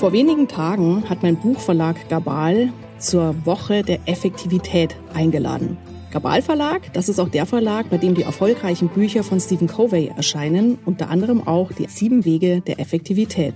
[0.00, 5.76] Vor wenigen Tagen hat mein Buchverlag Gabal zur Woche der Effektivität eingeladen.
[6.10, 10.10] Gabal Verlag, das ist auch der Verlag, bei dem die erfolgreichen Bücher von Stephen Covey
[10.16, 13.52] erscheinen, unter anderem auch die sieben Wege der Effektivität.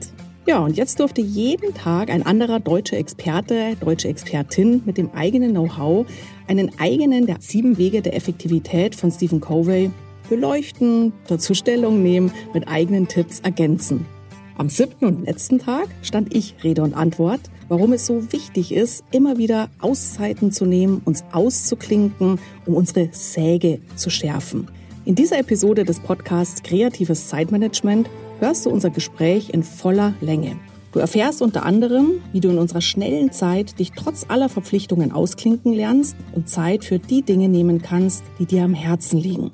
[0.46, 5.52] Ja, und jetzt durfte jeden Tag ein anderer deutscher Experte, deutsche Expertin mit dem eigenen
[5.52, 6.04] Know-how
[6.46, 9.90] einen eigenen der sieben Wege der Effektivität von Stephen Covey
[10.28, 14.04] beleuchten, dazu Stellung nehmen, mit eigenen Tipps ergänzen.
[14.56, 19.02] Am siebten und letzten Tag stand ich Rede und Antwort, warum es so wichtig ist,
[19.10, 24.68] immer wieder Auszeiten zu nehmen, uns auszuklinken, um unsere Säge zu schärfen.
[25.04, 28.08] In dieser Episode des Podcasts Kreatives Zeitmanagement
[28.38, 30.56] hörst du unser Gespräch in voller Länge.
[30.92, 35.72] Du erfährst unter anderem, wie du in unserer schnellen Zeit dich trotz aller Verpflichtungen ausklinken
[35.72, 39.50] lernst und Zeit für die Dinge nehmen kannst, die dir am Herzen liegen.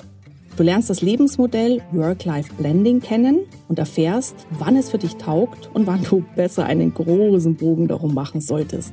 [0.56, 6.02] Du lernst das Lebensmodell Work-Life-Blending kennen und erfährst, wann es für dich taugt und wann
[6.02, 8.92] du besser einen großen Bogen darum machen solltest.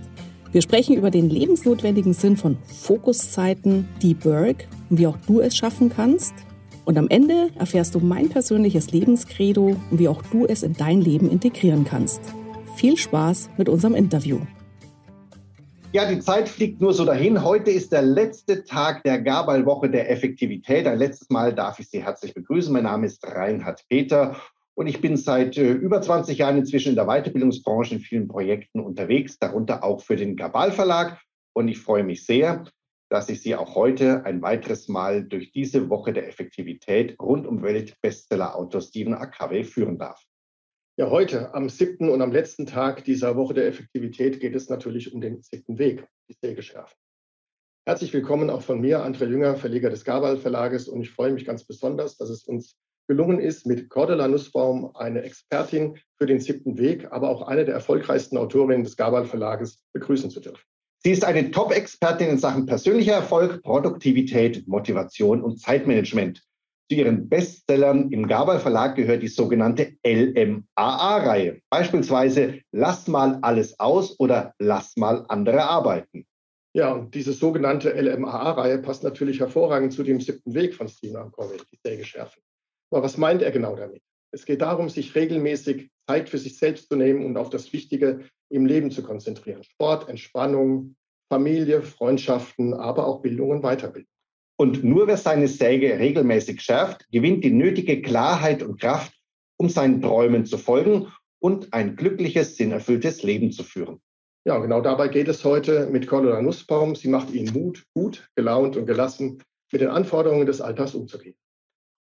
[0.51, 5.57] Wir sprechen über den lebensnotwendigen Sinn von Fokuszeiten, Deep Work und wie auch du es
[5.57, 6.33] schaffen kannst.
[6.85, 11.01] Und am Ende erfährst du mein persönliches Lebenskredo und wie auch du es in dein
[11.01, 12.21] Leben integrieren kannst.
[12.75, 14.39] Viel Spaß mit unserem Interview.
[15.93, 17.43] Ja, die Zeit fliegt nur so dahin.
[17.43, 20.85] Heute ist der letzte Tag der Gabal-Woche der Effektivität.
[20.85, 22.73] Ein letztes Mal darf ich Sie herzlich begrüßen.
[22.73, 24.35] Mein Name ist Reinhard Peter
[24.75, 28.81] und ich bin seit äh, über 20 Jahren inzwischen in der Weiterbildungsbranche in vielen Projekten
[28.81, 31.21] unterwegs, darunter auch für den Gabal Verlag.
[31.53, 32.65] Und ich freue mich sehr,
[33.09, 37.63] dass ich Sie auch heute ein weiteres Mal durch diese Woche der Effektivität rund um
[37.63, 39.25] Weltbestseller-Autor Stephen A.
[39.25, 40.21] Covey führen darf.
[40.99, 45.13] Ja, heute am siebten und am letzten Tag dieser Woche der Effektivität geht es natürlich
[45.13, 46.97] um den siebten Weg, die Sägeschärfen.
[47.85, 50.87] Herzlich willkommen auch von mir, André Jünger, Verleger des Gabal Verlages.
[50.87, 55.21] Und ich freue mich ganz besonders, dass es uns gelungen ist, mit Cordula Nussbaum eine
[55.21, 60.31] Expertin für den siebten Weg, aber auch eine der erfolgreichsten Autorinnen des Gabal Verlages begrüßen
[60.31, 60.63] zu dürfen.
[61.03, 66.41] Sie ist eine Top-Expertin in Sachen persönlicher Erfolg, Produktivität, Motivation und Zeitmanagement.
[66.89, 71.59] Zu ihren Bestsellern im Gabal Verlag gehört die sogenannte LMAA-Reihe.
[71.69, 76.25] Beispielsweise Lass mal alles aus oder Lass mal andere arbeiten.
[76.73, 81.57] Ja, und diese sogenannte LMAA-Reihe passt natürlich hervorragend zu dem siebten Weg von Stephen Covey,
[81.71, 82.41] die Sägeschärfen.
[82.91, 84.01] Aber was meint er genau damit?
[84.31, 88.25] Es geht darum, sich regelmäßig Zeit für sich selbst zu nehmen und auf das Wichtige
[88.49, 89.63] im Leben zu konzentrieren.
[89.63, 90.95] Sport, Entspannung,
[91.29, 94.07] Familie, Freundschaften, aber auch Bildung und Weiterbildung.
[94.59, 99.13] Und nur wer seine Säge regelmäßig schärft, gewinnt die nötige Klarheit und Kraft,
[99.57, 101.07] um seinen Träumen zu folgen
[101.39, 104.01] und ein glückliches, sinnerfülltes Leben zu führen.
[104.45, 106.95] Ja, genau dabei geht es heute mit Cordula Nussbaum.
[106.95, 111.35] Sie macht Ihnen Mut, gut, gelaunt und gelassen mit den Anforderungen des Alltags umzugehen.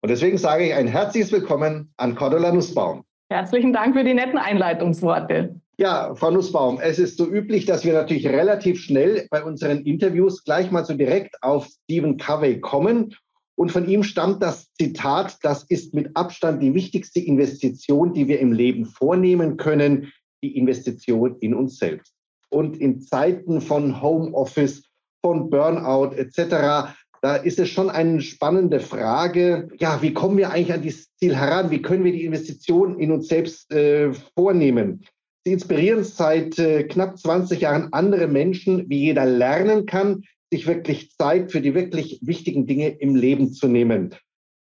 [0.03, 3.05] Und deswegen sage ich ein herzliches Willkommen an Cordula Nussbaum.
[3.29, 5.61] Herzlichen Dank für die netten Einleitungsworte.
[5.79, 10.43] Ja, Frau Nussbaum, es ist so üblich, dass wir natürlich relativ schnell bei unseren Interviews
[10.43, 13.15] gleich mal so direkt auf Stephen Covey kommen.
[13.57, 18.41] Und von ihm stammt das Zitat, das ist mit Abstand die wichtigste Investition, die wir
[18.41, 22.15] im Leben vornehmen können, die Investition in uns selbst.
[22.49, 24.83] Und in Zeiten von Homeoffice,
[25.23, 30.73] von Burnout etc., da ist es schon eine spannende Frage, ja, wie kommen wir eigentlich
[30.73, 31.71] an dieses Ziel heran?
[31.71, 35.05] Wie können wir die Investition in uns selbst äh, vornehmen?
[35.47, 41.13] Sie inspirieren seit äh, knapp 20 Jahren andere Menschen, wie jeder lernen kann, sich wirklich
[41.13, 44.13] Zeit für die wirklich wichtigen Dinge im Leben zu nehmen.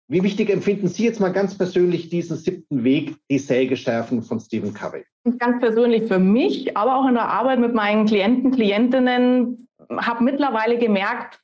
[0.07, 4.39] Wie wichtig empfinden Sie jetzt mal ganz persönlich diesen siebten Weg, die Säge schärfen von
[4.39, 5.03] Stephen Covey?
[5.37, 10.77] Ganz persönlich für mich, aber auch in der Arbeit mit meinen Klienten, Klientinnen, habe mittlerweile
[10.77, 11.41] gemerkt,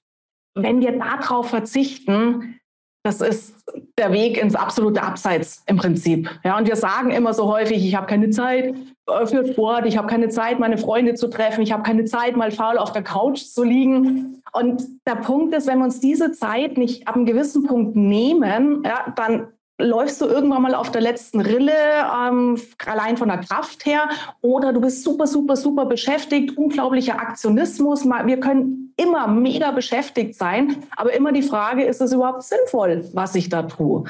[0.54, 2.62] wenn wir darauf verzichten,
[3.04, 3.66] das ist
[4.00, 6.30] der Weg ins absolute Abseits im Prinzip.
[6.46, 8.74] Ja, und wir sagen immer so häufig, ich habe keine Zeit
[9.08, 12.52] für Sport, ich habe keine Zeit, meine Freunde zu treffen, ich habe keine Zeit, mal
[12.52, 14.42] faul auf der Couch zu liegen.
[14.52, 18.84] Und der Punkt ist, wenn wir uns diese Zeit nicht ab einem gewissen Punkt nehmen,
[18.84, 19.48] ja, dann
[19.78, 24.10] läufst du irgendwann mal auf der letzten Rille, ähm, allein von der Kraft her,
[24.42, 28.06] oder du bist super, super, super beschäftigt, unglaublicher Aktionismus.
[28.06, 33.36] Wir können immer mega beschäftigt sein, aber immer die Frage, ist es überhaupt sinnvoll, was
[33.36, 34.06] ich da tue?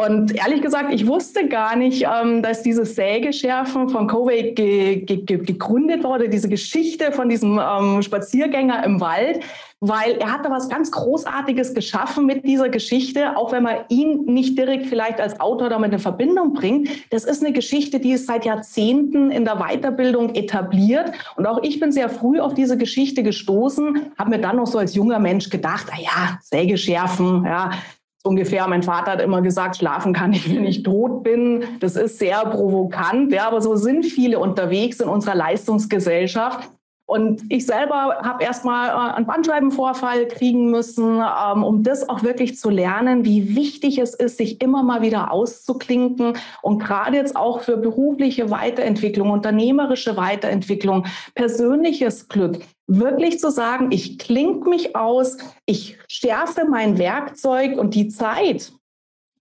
[0.00, 5.38] Und ehrlich gesagt, ich wusste gar nicht, ähm, dass dieses Sägeschärfen von Covey ge ge
[5.38, 9.40] gegründet wurde, diese Geschichte von diesem ähm, Spaziergänger im Wald,
[9.80, 14.24] weil er hat da was ganz Großartiges geschaffen mit dieser Geschichte, auch wenn man ihn
[14.26, 16.88] nicht direkt vielleicht als Autor damit in Verbindung bringt.
[17.10, 21.10] Das ist eine Geschichte, die ist seit Jahrzehnten in der Weiterbildung etabliert.
[21.34, 24.78] Und auch ich bin sehr früh auf diese Geschichte gestoßen, habe mir dann noch so
[24.78, 27.72] als junger Mensch gedacht, ah ja, Sägeschärfen, ja,
[28.24, 31.64] ungefähr, mein Vater hat immer gesagt, schlafen kann ich, wenn ich tot bin.
[31.80, 36.68] Das ist sehr provokant, ja, aber so sind viele unterwegs in unserer Leistungsgesellschaft.
[37.10, 42.58] Und ich selber habe erstmal äh, einen Bandscheibenvorfall kriegen müssen, ähm, um das auch wirklich
[42.58, 47.62] zu lernen, wie wichtig es ist, sich immer mal wieder auszuklinken und gerade jetzt auch
[47.62, 55.36] für berufliche Weiterentwicklung, unternehmerische Weiterentwicklung, persönliches Glück, wirklich zu sagen, ich klink mich aus,
[55.66, 58.72] ich schärfe mein Werkzeug und die Zeit,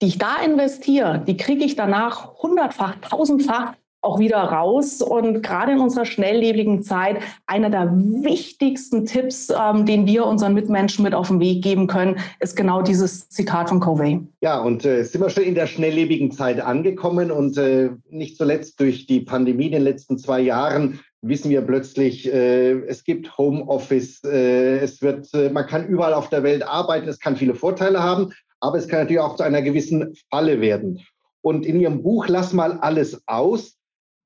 [0.02, 5.02] die ich da investiere, die kriege ich danach hundertfach, tausendfach auch wieder raus.
[5.02, 11.04] Und gerade in unserer schnelllebigen Zeit, einer der wichtigsten Tipps, ähm, den wir unseren Mitmenschen
[11.04, 14.22] mit auf den Weg geben können, ist genau dieses Zitat von Covey.
[14.42, 18.80] Ja, und äh, sind wir schon in der schnelllebigen Zeit angekommen und äh, nicht zuletzt
[18.80, 24.24] durch die Pandemie in den letzten zwei Jahren wissen wir plötzlich, äh, es gibt Homeoffice,
[24.24, 28.02] äh, es wird, äh, man kann überall auf der Welt arbeiten, es kann viele Vorteile
[28.04, 31.00] haben, aber es kann natürlich auch zu einer gewissen Falle werden.
[31.42, 33.78] Und in Ihrem Buch Lass mal alles aus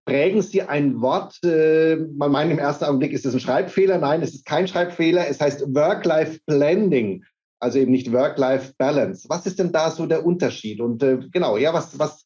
[0.05, 3.97] prägen Sie ein Wort, äh, man meint im ersten Augenblick, ist es ein Schreibfehler?
[3.97, 5.27] Nein, es ist kein Schreibfehler.
[5.27, 7.23] Es heißt Work-Life-Blending,
[7.59, 9.29] also eben nicht Work-Life-Balance.
[9.29, 10.81] Was ist denn da so der Unterschied?
[10.81, 12.25] Und äh, genau, ja, was, was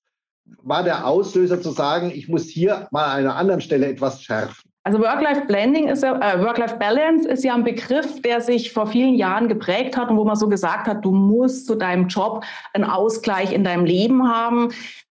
[0.63, 4.69] war der Auslöser zu sagen, ich muss hier mal an einer anderen Stelle etwas schärfen?
[4.83, 9.47] Also Work-Life-Blending ist ja, äh, Work-Life-Balance ist ja ein Begriff, der sich vor vielen Jahren
[9.47, 12.43] geprägt hat und wo man so gesagt hat, du musst zu deinem Job
[12.73, 14.69] einen Ausgleich in deinem Leben haben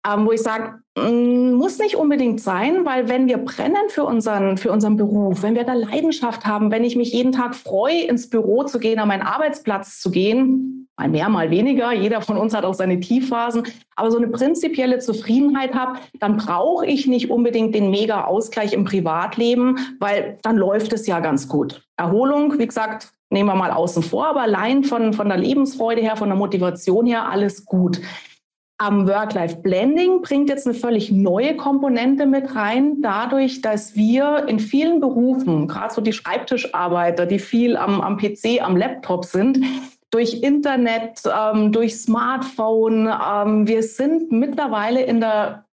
[0.06, 4.56] ähm, wo ich sage, mm, muss nicht unbedingt sein, weil wenn wir brennen für unseren,
[4.56, 8.30] für unseren Beruf, wenn wir da Leidenschaft haben, wenn ich mich jeden Tag freue, ins
[8.30, 12.54] Büro zu gehen, an meinen Arbeitsplatz zu gehen, mal mehr, mal weniger, jeder von uns
[12.54, 13.64] hat auch seine Tiefphasen,
[13.94, 18.84] aber so eine prinzipielle Zufriedenheit habe, dann brauche ich nicht unbedingt den mega Ausgleich im
[18.84, 21.82] Privatleben, weil dann läuft es ja ganz gut.
[21.96, 26.16] Erholung, wie gesagt, nehmen wir mal außen vor, aber allein von, von der Lebensfreude her,
[26.16, 28.00] von der Motivation her, alles gut.
[28.78, 35.00] Am Work-Life-Blending bringt jetzt eine völlig neue Komponente mit rein, dadurch, dass wir in vielen
[35.00, 39.58] Berufen, gerade so die Schreibtischarbeiter, die viel am, am PC, am Laptop sind,
[40.10, 45.66] durch Internet, ähm, durch Smartphone, ähm, wir sind mittlerweile in der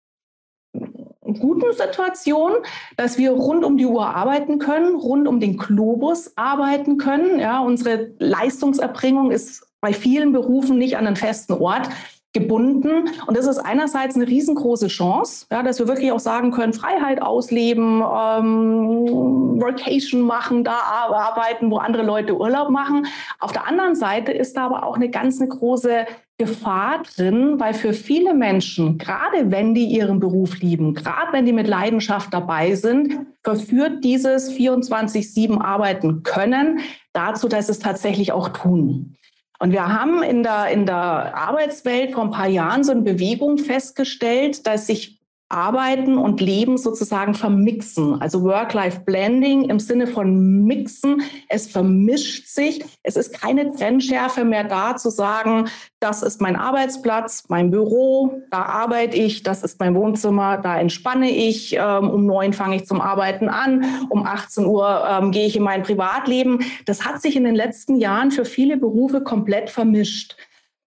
[1.39, 2.53] guten Situation,
[2.97, 7.39] dass wir rund um die Uhr arbeiten können, rund um den Globus arbeiten können.
[7.39, 11.89] Ja, unsere Leistungserbringung ist bei vielen Berufen nicht an einen festen Ort
[12.33, 13.09] gebunden.
[13.27, 17.21] Und das ist einerseits eine riesengroße Chance, ja, dass wir wirklich auch sagen können, Freiheit
[17.21, 23.07] ausleben, ähm, Workation machen, da arbeiten, wo andere Leute Urlaub machen.
[23.39, 26.05] Auf der anderen Seite ist da aber auch eine ganz eine große
[26.37, 31.53] Gefahr drin, weil für viele Menschen, gerade wenn die ihren Beruf lieben, gerade wenn die
[31.53, 36.79] mit Leidenschaft dabei sind, verführt dieses 24-7 Arbeiten können
[37.13, 39.17] dazu, dass es tatsächlich auch tun.
[39.61, 43.59] Und wir haben in der, in der Arbeitswelt vor ein paar Jahren so eine Bewegung
[43.59, 45.20] festgestellt, dass sich
[45.51, 48.21] Arbeiten und Leben sozusagen vermixen.
[48.21, 51.21] Also Work-Life-Blending im Sinne von Mixen.
[51.49, 52.83] Es vermischt sich.
[53.03, 55.67] Es ist keine Trennschärfe mehr da zu sagen,
[56.01, 61.29] das ist mein Arbeitsplatz, mein Büro, da arbeite ich, das ist mein Wohnzimmer, da entspanne
[61.29, 61.75] ich.
[61.75, 65.63] Ähm, um neun fange ich zum Arbeiten an, um 18 Uhr ähm, gehe ich in
[65.63, 66.65] mein Privatleben.
[66.85, 70.35] Das hat sich in den letzten Jahren für viele Berufe komplett vermischt.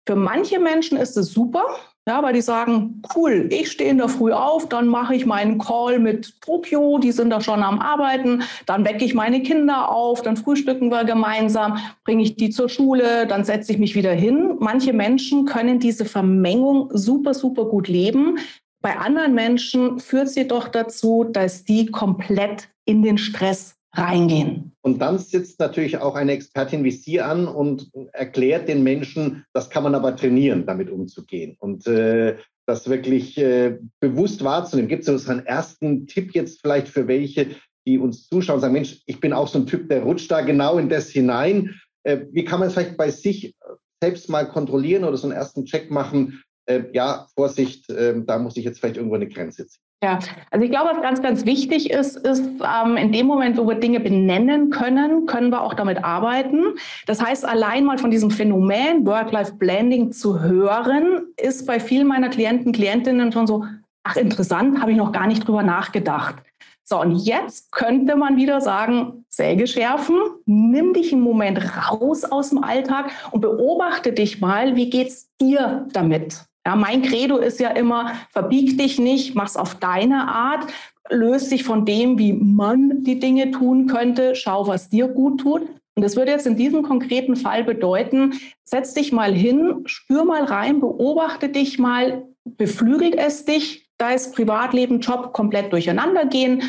[0.06, 1.64] Für manche Menschen ist es super,
[2.08, 5.58] ja, weil die sagen, cool, ich stehe in der Früh auf, dann mache ich meinen
[5.58, 10.22] Call mit Tokio, die sind da schon am Arbeiten, dann wecke ich meine Kinder auf,
[10.22, 14.56] dann frühstücken wir gemeinsam, bringe ich die zur Schule, dann setze ich mich wieder hin.
[14.58, 18.38] Manche Menschen können diese Vermengung super, super gut leben.
[18.80, 24.72] Bei anderen Menschen führt sie doch dazu, dass die komplett in den Stress reingehen.
[24.80, 29.70] Und dann sitzt natürlich auch eine Expertin wie Sie an und erklärt den Menschen, das
[29.70, 31.56] kann man aber trainieren, damit umzugehen.
[31.58, 34.88] Und äh, das wirklich äh, bewusst wahrzunehmen.
[34.88, 38.74] Gibt es so einen ersten Tipp jetzt vielleicht für welche, die uns zuschauen und sagen,
[38.74, 41.80] Mensch, ich bin auch so ein Typ, der rutscht da genau in das hinein.
[42.02, 43.54] Äh, wie kann man es vielleicht bei sich
[44.02, 46.42] selbst mal kontrollieren oder so einen ersten Check machen?
[46.66, 49.82] Äh, ja, Vorsicht, äh, da muss ich jetzt vielleicht irgendwo eine Grenze ziehen.
[50.00, 50.20] Ja,
[50.52, 53.74] also ich glaube, was ganz, ganz wichtig ist, ist ähm, in dem Moment, wo wir
[53.74, 56.76] Dinge benennen können, können wir auch damit arbeiten.
[57.06, 62.70] Das heißt, allein mal von diesem Phänomen Work-Life-Blending zu hören, ist bei vielen meiner Klienten,
[62.70, 63.64] Klientinnen schon so,
[64.04, 66.36] ach interessant, habe ich noch gar nicht drüber nachgedacht.
[66.84, 72.50] So, und jetzt könnte man wieder sagen, Säge schärfen, nimm dich einen Moment raus aus
[72.50, 76.47] dem Alltag und beobachte dich mal, wie geht's dir damit?
[76.68, 80.70] Ja, mein Credo ist ja immer, verbieg dich nicht, mach's auf deine Art,
[81.08, 85.62] löst dich von dem, wie man die Dinge tun könnte, schau, was dir gut tut.
[85.62, 88.34] Und das würde jetzt in diesem konkreten Fall bedeuten,
[88.64, 94.34] setz dich mal hin, spür mal rein, beobachte dich mal, beflügelt es dich, da ist
[94.34, 96.62] Privatleben, Job komplett durcheinander gehen.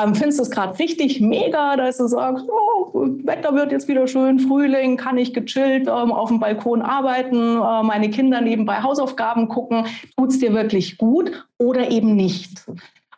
[0.00, 2.92] Ähm, findest du es gerade richtig mega, dass du sagst, oh,
[3.24, 7.82] Wetter wird jetzt wieder schön, Frühling, kann ich gechillt ähm, auf dem Balkon arbeiten, äh,
[7.82, 9.86] meine Kinder nebenbei Hausaufgaben gucken,
[10.16, 12.66] tut es dir wirklich gut oder eben nicht?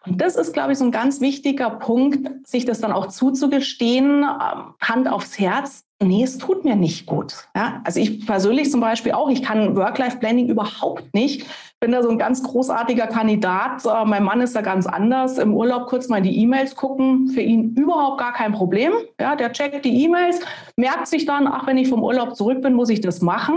[0.06, 4.22] Und das ist, glaube ich, so ein ganz wichtiger Punkt, sich das dann auch zuzugestehen,
[4.22, 5.85] ähm, Hand aufs Herz.
[6.02, 7.48] Nee, es tut mir nicht gut.
[7.56, 7.80] Ja?
[7.84, 11.46] Also ich persönlich zum Beispiel auch, ich kann Work-Life-Planning überhaupt nicht.
[11.80, 13.82] Bin da so ein ganz großartiger Kandidat.
[13.86, 15.38] Äh, mein Mann ist da ganz anders.
[15.38, 18.92] Im Urlaub kurz mal in die E-Mails gucken, für ihn überhaupt gar kein Problem.
[19.18, 20.40] Ja, der checkt die E-Mails,
[20.76, 23.56] merkt sich dann, ach, wenn ich vom Urlaub zurück bin, muss ich das machen.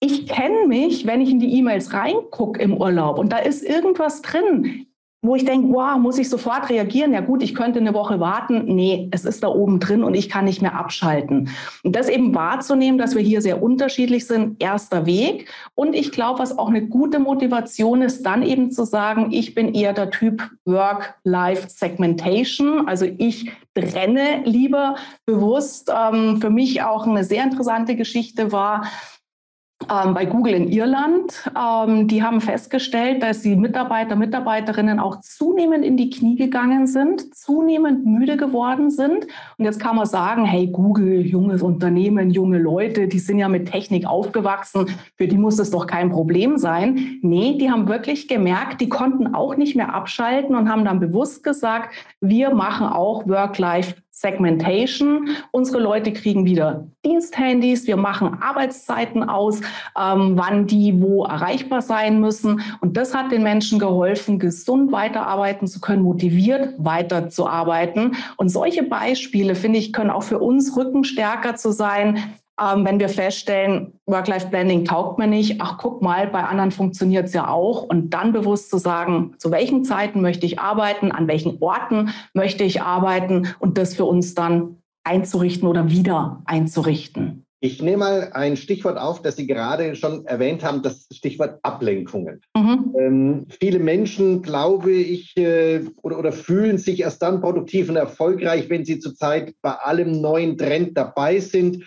[0.00, 4.22] Ich kenne mich, wenn ich in die E-Mails reingucke im Urlaub und da ist irgendwas
[4.22, 4.87] drin
[5.20, 7.12] wo ich denke, wow, muss ich sofort reagieren?
[7.12, 8.66] Ja gut, ich könnte eine Woche warten.
[8.66, 11.50] Nee, es ist da oben drin und ich kann nicht mehr abschalten.
[11.82, 15.50] Und das eben wahrzunehmen, dass wir hier sehr unterschiedlich sind, erster Weg.
[15.74, 19.74] Und ich glaube, was auch eine gute Motivation ist, dann eben zu sagen, ich bin
[19.74, 22.86] eher der Typ Work-Life-Segmentation.
[22.86, 24.94] Also ich trenne lieber
[25.26, 25.90] bewusst.
[25.92, 28.84] Ähm, für mich auch eine sehr interessante Geschichte war,
[29.90, 31.50] ähm, bei Google in Irland.
[31.56, 37.34] Ähm, die haben festgestellt, dass die Mitarbeiter, Mitarbeiterinnen auch zunehmend in die Knie gegangen sind,
[37.34, 39.26] zunehmend müde geworden sind.
[39.56, 43.70] Und jetzt kann man sagen, hey, Google, junges Unternehmen, junge Leute, die sind ja mit
[43.70, 47.18] Technik aufgewachsen, für die muss es doch kein Problem sein.
[47.22, 51.44] Nee, die haben wirklich gemerkt, die konnten auch nicht mehr abschalten und haben dann bewusst
[51.44, 55.28] gesagt, wir machen auch Work-Life Segmentation.
[55.52, 57.86] Unsere Leute kriegen wieder Diensthandys.
[57.86, 59.60] Wir machen Arbeitszeiten aus,
[59.96, 62.60] ähm, wann die wo erreichbar sein müssen.
[62.80, 68.16] Und das hat den Menschen geholfen, gesund weiterarbeiten zu können, motiviert weiterzuarbeiten.
[68.36, 72.18] Und solche Beispiele, finde ich, können auch für uns rückenstärker zu sein,
[72.60, 77.32] ähm, wenn wir feststellen, Work-Life-Blending taugt mir nicht, ach guck mal, bei anderen funktioniert es
[77.32, 77.82] ja auch.
[77.82, 82.64] Und dann bewusst zu sagen, zu welchen Zeiten möchte ich arbeiten, an welchen Orten möchte
[82.64, 87.44] ich arbeiten und das für uns dann einzurichten oder wieder einzurichten.
[87.60, 92.40] Ich nehme mal ein Stichwort auf, das Sie gerade schon erwähnt haben, das Stichwort Ablenkungen.
[92.56, 92.94] Mhm.
[92.96, 98.70] Ähm, viele Menschen, glaube ich, äh, oder, oder, fühlen sich erst dann produktiv und erfolgreich,
[98.70, 101.82] wenn sie zurzeit bei allem neuen Trend dabei sind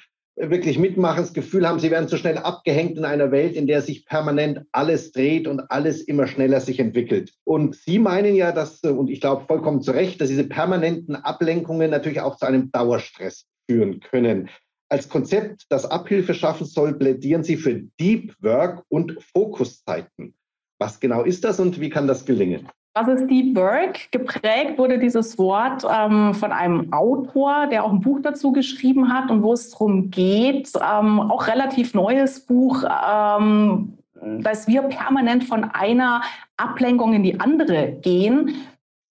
[0.50, 3.82] wirklich mitmachen, das Gefühl haben, sie werden zu schnell abgehängt in einer Welt, in der
[3.82, 7.34] sich permanent alles dreht und alles immer schneller sich entwickelt.
[7.44, 11.92] Und Sie meinen ja, dass, und ich glaube vollkommen zu Recht, dass diese permanenten Ablenkungen
[11.92, 14.50] natürlich auch zu einem Dauerstress führen können.
[14.90, 20.34] Als Konzept, das Abhilfe schaffen soll, plädieren Sie für Deep Work und Fokuszeiten.
[20.80, 22.68] Was genau ist das und wie kann das gelingen?
[22.94, 24.12] Was ist Deep Work?
[24.12, 29.32] Geprägt wurde dieses Wort ähm, von einem Autor, der auch ein Buch dazu geschrieben hat
[29.32, 33.98] und wo es darum geht, ähm, auch relativ neues Buch, ähm,
[34.40, 36.22] dass wir permanent von einer
[36.58, 38.56] Ablenkung in die andere gehen.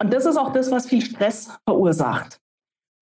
[0.02, 2.42] Und das ist auch das, was viel Stress verursacht.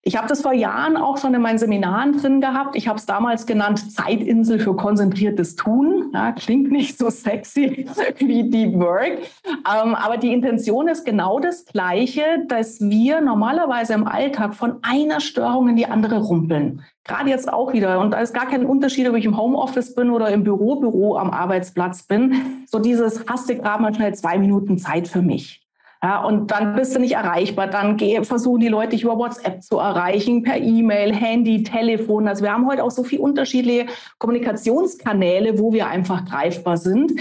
[0.06, 2.76] Ich habe das vor Jahren auch schon in meinen Seminaren drin gehabt.
[2.76, 6.12] Ich habe es damals genannt Zeitinsel für konzentriertes Tun.
[6.14, 9.18] Ja, klingt nicht so sexy wie Deep Work.
[9.44, 15.18] Ähm, aber die Intention ist genau das Gleiche, dass wir normalerweise im Alltag von einer
[15.18, 16.82] Störung in die andere rumpeln.
[17.02, 17.98] Gerade jetzt auch wieder.
[17.98, 21.16] Und da ist gar kein Unterschied, ob ich im Homeoffice bin oder im Büro, Büro
[21.16, 22.64] am Arbeitsplatz bin.
[22.66, 25.65] So dieses, hast du gerade mal schnell zwei Minuten Zeit für mich.
[26.06, 27.66] Ja, und dann bist du nicht erreichbar.
[27.66, 32.28] Dann versuchen die Leute dich über WhatsApp zu erreichen, per E-Mail, Handy, Telefon.
[32.28, 33.86] Also wir haben heute auch so viele unterschiedliche
[34.18, 37.20] Kommunikationskanäle, wo wir einfach greifbar sind.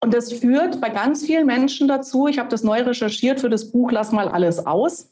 [0.00, 3.72] Und das führt bei ganz vielen Menschen dazu, ich habe das neu recherchiert für das
[3.72, 5.10] Buch Lass mal alles aus,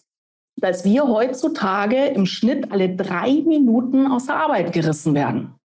[0.55, 5.60] dass wir heutzutage im Schnitt alle drei Minuten aus der Arbeit gerissen werden.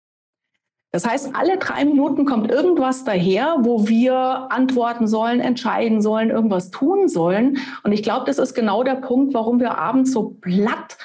[0.93, 4.15] Das heißt, alle drei Minuten kommt irgendwas daher, wo wir
[4.51, 7.57] antworten sollen, entscheiden sollen, irgendwas tun sollen.
[7.83, 10.99] Und ich glaube, das ist genau der Punkt, warum wir abends so platt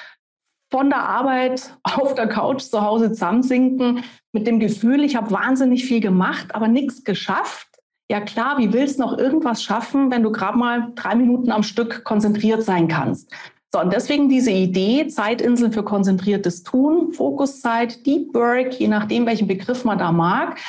[0.71, 5.85] von der Arbeit auf der Couch zu Hause zusammensinken mit dem Gefühl, ich habe wahnsinnig
[5.85, 7.67] viel gemacht, aber nichts geschafft.
[8.11, 11.63] Ja klar, wie willst du noch irgendwas schaffen, wenn du gerade mal drei Minuten am
[11.63, 13.33] Stück konzentriert sein kannst?
[13.71, 19.47] So, und deswegen diese Idee, Zeitinseln für konzentriertes Tun, Fokuszeit, Deep Work, je nachdem, welchen
[19.47, 20.59] Begriff man da mag,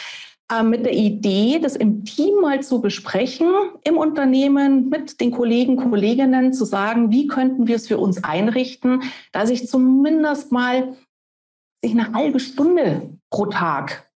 [0.52, 3.48] äh, mit der Idee, das im Team mal zu besprechen,
[3.84, 9.02] im Unternehmen mit den Kollegen, Kolleginnen zu sagen, wie könnten wir es für uns einrichten,
[9.32, 10.94] dass ich zumindest mal
[11.82, 14.09] sich eine halbe Stunde pro Tag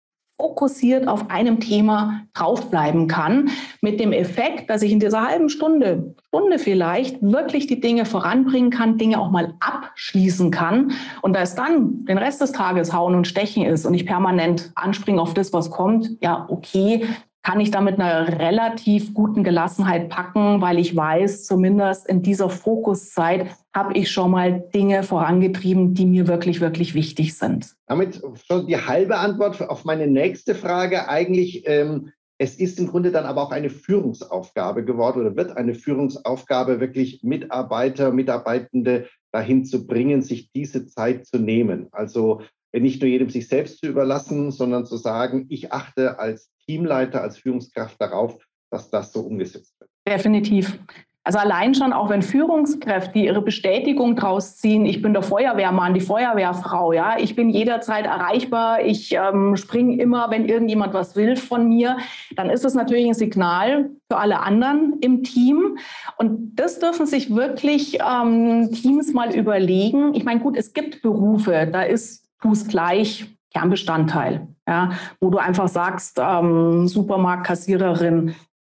[0.42, 6.16] fokussiert auf einem Thema draufbleiben kann, mit dem Effekt, dass ich in dieser halben Stunde,
[6.30, 10.94] Stunde vielleicht, wirklich die Dinge voranbringen kann, Dinge auch mal abschließen kann.
[11.22, 14.72] Und da es dann den Rest des Tages hauen und stechen ist und ich permanent
[14.74, 17.06] anspringe auf das, was kommt, ja, okay,
[17.44, 22.50] kann ich da mit einer relativ guten Gelassenheit packen, weil ich weiß, zumindest in dieser
[22.50, 27.76] Fokuszeit habe ich schon mal Dinge vorangetrieben, die mir wirklich, wirklich wichtig sind.
[27.88, 31.10] Damit schon die halbe Antwort auf meine nächste Frage.
[31.10, 35.74] Eigentlich, ähm, es ist im Grunde dann aber auch eine Führungsaufgabe geworden oder wird eine
[35.74, 41.88] Führungsaufgabe, wirklich Mitarbeiter, Mitarbeitende dahin zu bringen, sich diese Zeit zu nehmen.
[41.92, 42.42] Also
[42.74, 47.38] nicht nur jedem sich selbst zu überlassen, sondern zu sagen, ich achte als Teamleiter, als
[47.38, 48.38] Führungskraft darauf,
[48.70, 49.90] dass das so umgesetzt wird.
[50.08, 50.80] Definitiv.
[51.24, 56.00] Also allein schon, auch wenn Führungskräfte ihre Bestätigung draus ziehen, ich bin der Feuerwehrmann, die
[56.00, 61.68] Feuerwehrfrau, ja, ich bin jederzeit erreichbar, ich ähm, springe immer, wenn irgendjemand was will von
[61.68, 61.98] mir,
[62.36, 65.78] dann ist das natürlich ein Signal für alle anderen im Team.
[66.18, 70.16] Und das dürfen sich wirklich ähm, Teams mal überlegen.
[70.16, 75.68] Ich meine, gut, es gibt Berufe, da ist es gleich Kernbestandteil, ja, wo du einfach
[75.68, 78.34] sagst, ähm, Supermarktkassiererin,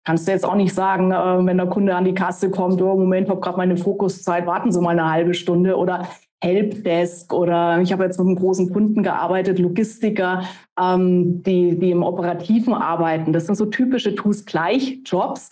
[0.06, 2.98] kannst du jetzt auch nicht sagen, äh, wenn der Kunde an die Kasse kommt, oh
[2.98, 6.08] Moment, habe gerade meine Fokuszeit, warten Sie mal eine halbe Stunde oder
[6.44, 10.44] Helpdesk oder ich habe jetzt mit einem großen Kunden gearbeitet, Logistiker,
[10.80, 13.32] ähm, die, die im Operativen arbeiten.
[13.32, 15.50] Das sind so typische Tools gleich Jobs,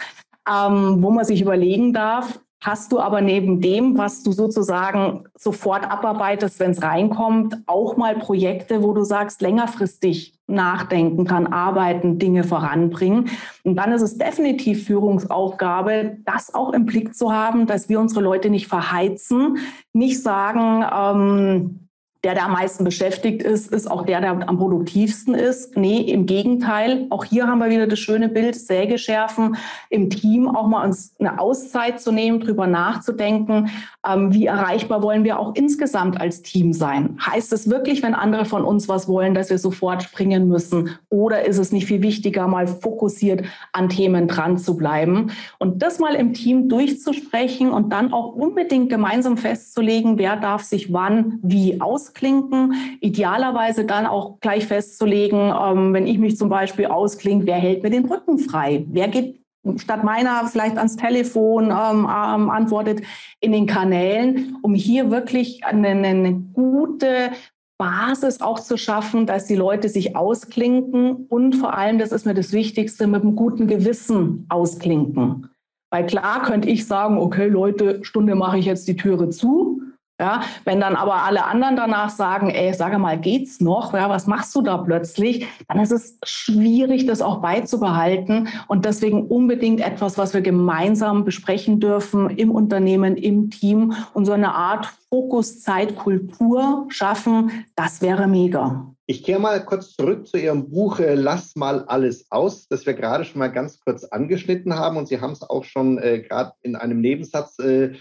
[0.49, 5.83] ähm, wo man sich überlegen darf, hast du aber neben dem, was du sozusagen sofort
[5.89, 12.43] abarbeitest, wenn es reinkommt, auch mal Projekte, wo du sagst, längerfristig nachdenken kann, arbeiten, Dinge
[12.43, 13.29] voranbringen.
[13.63, 18.21] Und dann ist es definitiv Führungsaufgabe, das auch im Blick zu haben, dass wir unsere
[18.21, 19.57] Leute nicht verheizen,
[19.91, 21.87] nicht sagen, ähm,
[22.23, 25.75] der, der am meisten beschäftigt ist, ist auch der, der am produktivsten ist.
[25.75, 27.07] Nee, im Gegenteil.
[27.09, 29.57] Auch hier haben wir wieder das schöne Bild, Säge schärfen,
[29.89, 33.71] im Team auch mal uns eine Auszeit zu nehmen, drüber nachzudenken,
[34.07, 37.17] ähm, wie erreichbar wollen wir auch insgesamt als Team sein.
[37.25, 40.91] Heißt es wirklich, wenn andere von uns was wollen, dass wir sofort springen müssen?
[41.09, 45.31] Oder ist es nicht viel wichtiger, mal fokussiert an Themen dran zu bleiben?
[45.57, 50.93] Und das mal im Team durchzusprechen und dann auch unbedingt gemeinsam festzulegen, wer darf sich
[50.93, 52.73] wann wie aus ausklinken.
[52.99, 57.89] Idealerweise dann auch gleich festzulegen, ähm, wenn ich mich zum Beispiel ausklinge, wer hält mir
[57.89, 58.85] den Rücken frei?
[58.89, 59.41] Wer geht
[59.77, 63.01] statt meiner vielleicht ans Telefon ähm, ähm, antwortet
[63.39, 67.29] in den Kanälen, um hier wirklich eine, eine gute
[67.77, 72.33] Basis auch zu schaffen, dass die Leute sich ausklinken und vor allem, das ist mir
[72.33, 75.49] das Wichtigste, mit einem guten Gewissen ausklinken.
[75.91, 79.80] Weil klar könnte ich sagen, okay Leute, Stunde mache ich jetzt die Türe zu.
[80.21, 83.95] Ja, wenn dann aber alle anderen danach sagen, ey, sage mal, geht's noch?
[83.95, 85.47] Ja, was machst du da plötzlich?
[85.67, 91.79] Dann ist es schwierig, das auch beizubehalten und deswegen unbedingt etwas, was wir gemeinsam besprechen
[91.79, 97.65] dürfen im Unternehmen, im Team und so eine Art Fokuszeitkultur schaffen.
[97.75, 98.93] Das wäre mega.
[99.07, 102.93] Ich kehre mal kurz zurück zu Ihrem Buch äh, Lass mal alles aus, das wir
[102.93, 104.97] gerade schon mal ganz kurz angeschnitten haben.
[104.97, 107.95] Und Sie haben es auch schon äh, gerade in einem Nebensatz äh,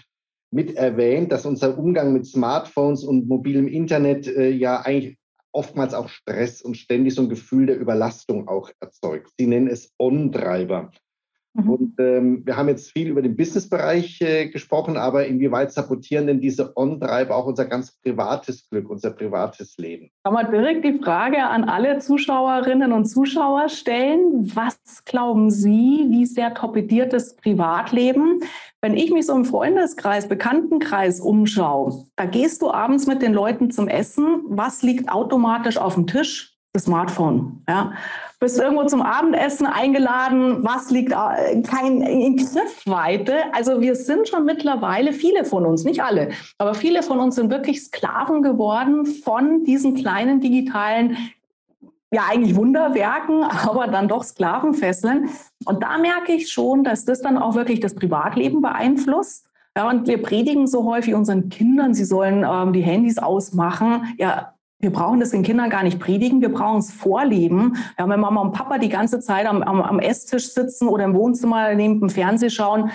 [0.51, 5.17] mit erwähnt, dass unser Umgang mit Smartphones und mobilem Internet äh, ja eigentlich
[5.53, 9.31] oftmals auch Stress und ständig so ein Gefühl der Überlastung auch erzeugt.
[9.37, 10.91] Sie nennen es On-Treiber.
[11.53, 11.69] Mhm.
[11.69, 16.39] Und ähm, wir haben jetzt viel über den Businessbereich äh, gesprochen, aber inwieweit sabotieren denn
[16.39, 20.09] diese On-Treiber auch unser ganz privates Glück, unser privates Leben?
[20.23, 24.51] Kann man direkt die Frage an alle Zuschauerinnen und Zuschauer stellen.
[24.55, 28.41] Was glauben Sie, wie sehr torpediert das Privatleben?
[28.81, 33.71] Wenn ich mich so im Freundeskreis, Bekanntenkreis umschaue, da gehst du abends mit den Leuten
[33.71, 34.43] zum Essen.
[34.47, 36.50] Was liegt automatisch auf dem Tisch?
[36.73, 37.63] Das Smartphone.
[37.67, 37.93] Ja
[38.41, 43.35] bist irgendwo zum Abendessen eingeladen, was liegt kein in Griffweite.
[43.53, 47.51] Also wir sind schon mittlerweile, viele von uns, nicht alle, aber viele von uns sind
[47.51, 51.17] wirklich Sklaven geworden von diesen kleinen digitalen
[52.11, 55.29] ja eigentlich Wunderwerken, aber dann doch Sklavenfesseln.
[55.65, 59.45] Und da merke ich schon, dass das dann auch wirklich das Privatleben beeinflusst.
[59.77, 64.15] Ja, und wir predigen so häufig unseren Kindern, sie sollen ähm, die Handys ausmachen.
[64.17, 64.50] Ja,
[64.81, 67.77] wir brauchen das den Kindern gar nicht predigen, wir brauchen es vorleben.
[67.97, 71.15] Ja, wenn Mama und Papa die ganze Zeit am, am, am Esstisch sitzen oder im
[71.15, 72.91] Wohnzimmer neben dem Fernseher schauen,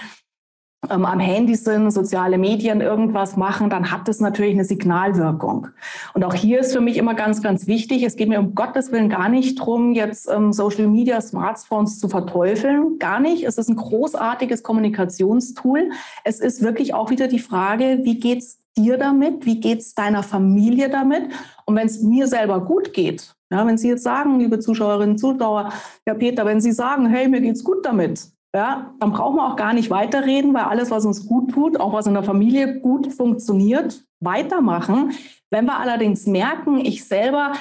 [0.91, 5.69] ähm, am Handy sind, soziale Medien irgendwas machen, dann hat das natürlich eine Signalwirkung.
[6.15, 8.93] Und auch hier ist für mich immer ganz, ganz wichtig, es geht mir um Gottes
[8.93, 12.99] Willen gar nicht drum, jetzt ähm, Social Media, Smartphones zu verteufeln.
[12.99, 13.45] Gar nicht.
[13.45, 15.91] Es ist ein großartiges Kommunikationstool.
[16.25, 19.47] Es ist wirklich auch wieder die Frage, wie geht's dir damit?
[19.47, 21.33] Wie geht's deiner Familie damit?
[21.65, 25.73] Und wenn es mir selber gut geht, Ja, wenn Sie jetzt sagen, liebe Zuschauerinnen, Zuschauer,
[26.05, 29.57] Herr Peter, wenn Sie sagen, hey, mir geht's gut damit, ja, dann brauchen wir auch
[29.57, 33.13] gar nicht weiterreden, weil alles, was uns gut tut, auch was in der Familie gut
[33.13, 35.13] funktioniert, weitermachen.
[35.51, 37.53] Wenn wir allerdings merken, ich selber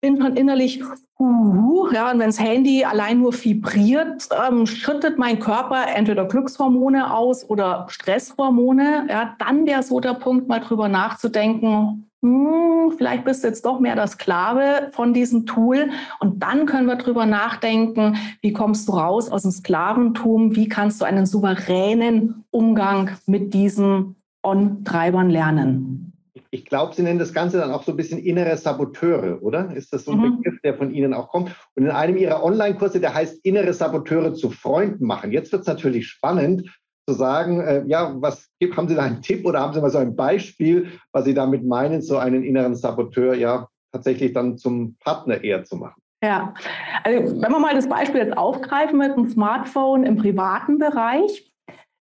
[0.00, 0.82] bin schon innerlich,
[1.18, 7.12] uh, ja, und wenn das Handy allein nur vibriert, ähm, schüttet mein Körper entweder Glückshormone
[7.12, 13.42] aus oder Stresshormone, ja, dann wäre so der Punkt, mal drüber nachzudenken, hm, vielleicht bist
[13.42, 15.88] du jetzt doch mehr der Sklave von diesem Tool.
[16.18, 20.54] Und dann können wir drüber nachdenken, wie kommst du raus aus dem Sklaventum?
[20.54, 26.09] Wie kannst du einen souveränen Umgang mit diesen On-Treibern lernen?
[26.52, 29.74] Ich glaube, Sie nennen das Ganze dann auch so ein bisschen innere Saboteure, oder?
[29.74, 30.36] Ist das so ein mhm.
[30.38, 31.54] Begriff, der von Ihnen auch kommt?
[31.76, 35.30] Und in einem Ihrer Online-Kurse, der heißt Innere Saboteure zu Freunden machen.
[35.30, 36.68] Jetzt wird es natürlich spannend,
[37.08, 39.90] zu sagen, äh, ja, was gibt, haben Sie da einen Tipp oder haben Sie mal
[39.90, 44.96] so ein Beispiel, was Sie damit meinen, so einen inneren Saboteur ja tatsächlich dann zum
[44.98, 46.00] Partner eher zu machen?
[46.22, 46.54] Ja,
[47.02, 51.49] also wenn wir mal das Beispiel jetzt aufgreifen mit dem Smartphone im privaten Bereich.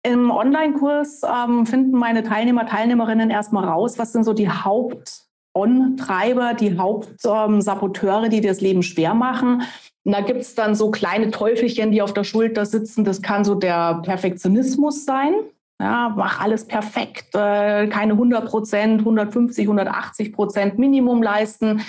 [0.04, 6.54] Im Online-Kurs ähm, finden meine Teilnehmer, Teilnehmerinnen erstmal raus, was sind so die Haupt- On-Treiber,
[6.54, 9.64] die Hauptsaboteure, ähm, die das Leben schwer machen.
[10.04, 13.04] Und da gibt es dann so kleine Teufelchen, die auf der Schulter sitzen.
[13.04, 15.34] Das kann so der Perfektionismus sein.
[15.82, 21.82] Ja, mach alles perfekt, äh, keine 100 Prozent, 150, 180 Prozent Minimum leisten.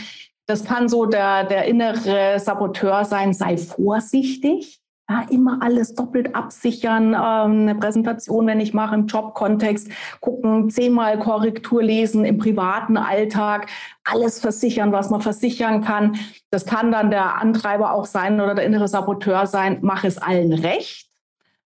[0.46, 4.80] Das kann so der, der innere Saboteur sein, sei vorsichtig.
[5.10, 9.88] Ja, immer alles doppelt absichern, ähm, eine Präsentation, wenn ich mache im Jobkontext,
[10.20, 13.66] gucken, zehnmal Korrektur lesen im privaten Alltag,
[14.04, 16.16] alles versichern, was man versichern kann.
[16.50, 20.52] Das kann dann der Antreiber auch sein oder der innere Saboteur sein, mach es allen
[20.52, 21.08] recht.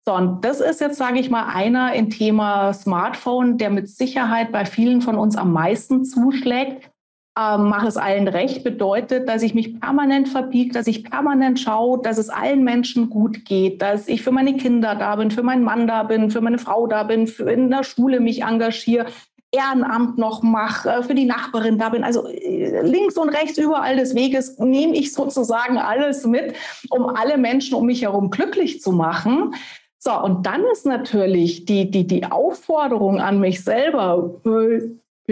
[0.07, 4.53] So, und das ist jetzt, sage ich mal, einer im Thema Smartphone, der mit Sicherheit
[4.53, 6.92] bei vielen von uns am meisten zuschlägt,
[7.39, 12.01] ähm, mache es allen recht, bedeutet, dass ich mich permanent verbiege, dass ich permanent schaue,
[12.03, 15.65] dass es allen Menschen gut geht, dass ich für meine Kinder da bin, für meinen
[15.65, 19.07] Mann da bin, für meine Frau da bin, für in der Schule mich engagiere,
[19.55, 22.05] Ehrenamt noch mache, äh, für die Nachbarin da bin.
[22.05, 26.55] Also äh, links und rechts überall des Weges nehme ich sozusagen alles mit,
[26.89, 29.55] um alle Menschen um mich herum glücklich zu machen.
[29.99, 34.35] So, und dann ist natürlich die, die, die Aufforderung an mich selber,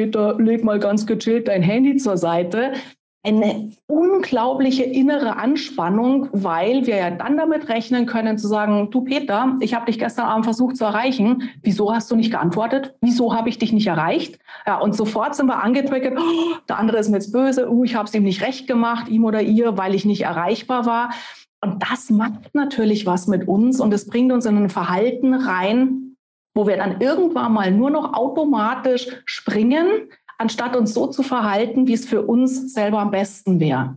[0.01, 2.73] Peter, leg mal ganz gechillt dein Handy zur Seite.
[3.23, 9.59] Eine unglaubliche innere Anspannung, weil wir ja dann damit rechnen können zu sagen, du Peter,
[9.61, 11.51] ich habe dich gestern Abend versucht zu erreichen.
[11.63, 12.95] Wieso hast du nicht geantwortet?
[13.03, 14.39] Wieso habe ich dich nicht erreicht?
[14.67, 17.95] Ja, und sofort sind wir angetriggert, oh, der andere ist mir jetzt böse, uh, ich
[17.95, 21.11] habe es ihm nicht recht gemacht, ihm oder ihr, weil ich nicht erreichbar war.
[21.63, 26.10] Und das macht natürlich was mit uns und es bringt uns in ein Verhalten rein,
[26.55, 30.09] wo wir dann irgendwann mal nur noch automatisch springen,
[30.39, 33.97] anstatt uns so zu verhalten, wie es für uns selber am besten wäre.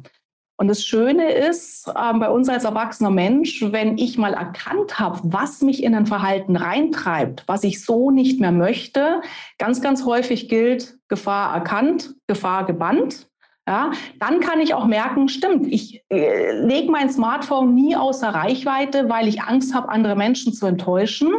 [0.55, 5.19] Und das Schöne ist, äh, bei uns als erwachsener Mensch, wenn ich mal erkannt habe,
[5.23, 9.21] was mich in ein Verhalten reintreibt, was ich so nicht mehr möchte,
[9.57, 13.27] ganz, ganz häufig gilt, Gefahr erkannt, Gefahr gebannt.
[13.65, 19.07] Ja, dann kann ich auch merken, stimmt, ich äh, lege mein Smartphone nie außer Reichweite,
[19.07, 21.31] weil ich Angst habe, andere Menschen zu enttäuschen.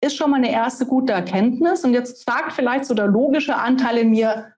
[0.00, 1.84] Ist schon mal eine erste gute Erkenntnis.
[1.84, 4.52] Und jetzt sagt vielleicht so der logische Anteil in mir,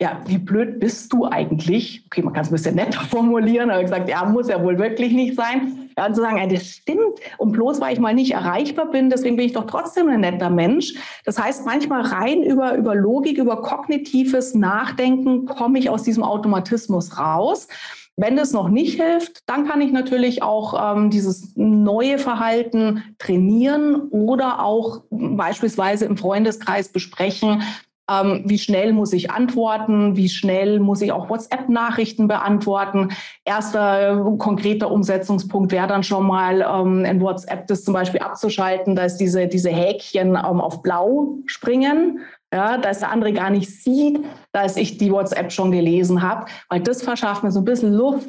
[0.00, 2.02] ja, wie blöd bist du eigentlich?
[2.06, 5.12] Okay, man kann es ein bisschen netter formulieren, aber gesagt, ja, muss ja wohl wirklich
[5.12, 5.79] nicht sein.
[5.96, 7.20] Ja, und zu sagen, das stimmt.
[7.38, 10.50] Und bloß weil ich mal nicht erreichbar bin, deswegen bin ich doch trotzdem ein netter
[10.50, 10.94] Mensch.
[11.24, 17.18] Das heißt, manchmal rein über, über Logik, über kognitives Nachdenken komme ich aus diesem Automatismus
[17.18, 17.68] raus.
[18.16, 24.08] Wenn das noch nicht hilft, dann kann ich natürlich auch ähm, dieses neue Verhalten trainieren
[24.10, 27.62] oder auch beispielsweise im Freundeskreis besprechen,
[28.10, 33.10] ähm, wie schnell muss ich antworten, wie schnell muss ich auch WhatsApp-Nachrichten beantworten.
[33.44, 39.16] Erster konkreter Umsetzungspunkt wäre dann schon mal ähm, in WhatsApp das zum Beispiel abzuschalten, dass
[39.16, 42.20] diese, diese Häkchen ähm, auf blau springen.
[42.52, 46.80] Ja, dass der andere gar nicht sieht, dass ich die WhatsApp schon gelesen habe, weil
[46.80, 48.28] das verschafft mir so ein bisschen Luft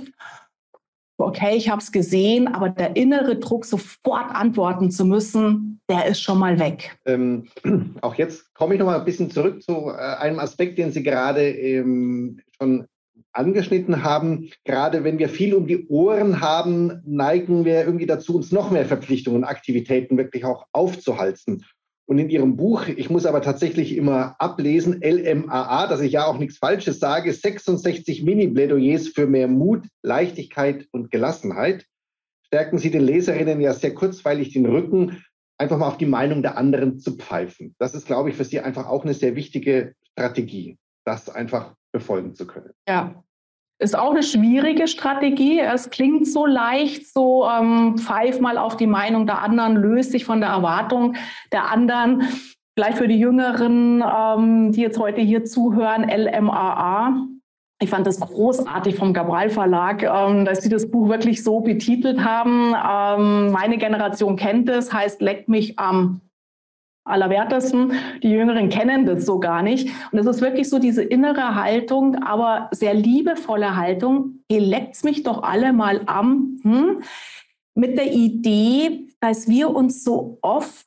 [1.26, 6.22] okay, ich habe es gesehen, aber der innere Druck, sofort antworten zu müssen, der ist
[6.22, 6.98] schon mal weg.
[7.06, 7.48] Ähm,
[8.02, 11.04] auch jetzt komme ich noch mal ein bisschen zurück zu äh, einem Aspekt, den Sie
[11.04, 12.86] gerade ähm, schon
[13.34, 14.50] angeschnitten haben.
[14.66, 18.86] Gerade wenn wir viel um die Ohren haben, neigen wir irgendwie dazu, uns noch mehr
[18.86, 21.64] Verpflichtungen und Aktivitäten wirklich auch aufzuhalten.
[22.12, 26.38] Und in Ihrem Buch, ich muss aber tatsächlich immer ablesen, LMAA, dass ich ja auch
[26.38, 31.86] nichts Falsches sage, 66 Mini-Plädoyers für mehr Mut, Leichtigkeit und Gelassenheit,
[32.47, 35.24] stärken Sie den Leserinnen ja sehr kurzweilig den Rücken,
[35.58, 37.76] einfach mal auf die Meinung der anderen zu pfeifen.
[37.80, 42.36] Das ist, glaube ich, für Sie einfach auch eine sehr wichtige Strategie, das einfach befolgen
[42.36, 42.74] zu können.
[42.89, 43.24] Ja,
[43.82, 45.60] Ist auch eine schwierige Strategie.
[45.60, 50.24] Es klingt so leicht, so ähm, pfeif mal auf die Meinung der anderen, löst sich
[50.24, 51.15] von der Erwartung
[51.52, 52.22] der anderen.
[52.76, 57.26] Vielleicht für die Jüngeren, ähm, die jetzt heute hier zuhören, LMAA.
[57.82, 62.24] Ich fand das großartig vom Gabral Verlag, ähm, dass sie das Buch wirklich so betitelt
[62.24, 62.76] haben.
[62.76, 66.22] Ähm, meine Generation kennt es, heißt Leck mich am
[67.04, 67.94] allerwertesten.
[68.22, 69.90] Die Jüngeren kennen das so gar nicht.
[70.12, 74.44] Und es ist wirklich so diese innere Haltung, aber sehr liebevolle Haltung.
[74.48, 76.60] Ihr leckt mich doch alle mal am.
[76.64, 77.02] Hm?
[77.74, 80.86] Mit der Idee, dass wir uns so oft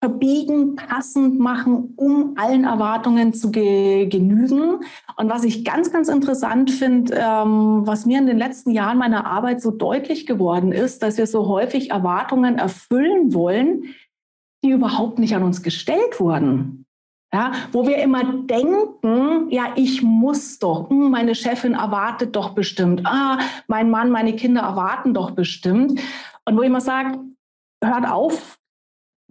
[0.00, 4.84] verbiegen, passend machen, um allen Erwartungen zu ge genügen.
[5.16, 9.26] Und was ich ganz, ganz interessant finde, ähm, was mir in den letzten Jahren meiner
[9.26, 13.94] Arbeit so deutlich geworden ist, dass wir so häufig Erwartungen erfüllen wollen,
[14.64, 16.84] die überhaupt nicht an uns gestellt wurden.
[17.32, 23.02] Ja, wo wir immer denken, ja, ich muss doch, hm, meine Chefin erwartet doch bestimmt,
[23.04, 26.00] ah, mein Mann, meine Kinder erwarten doch bestimmt.
[26.46, 27.18] Und wo ich immer sage,
[27.84, 28.58] hört auf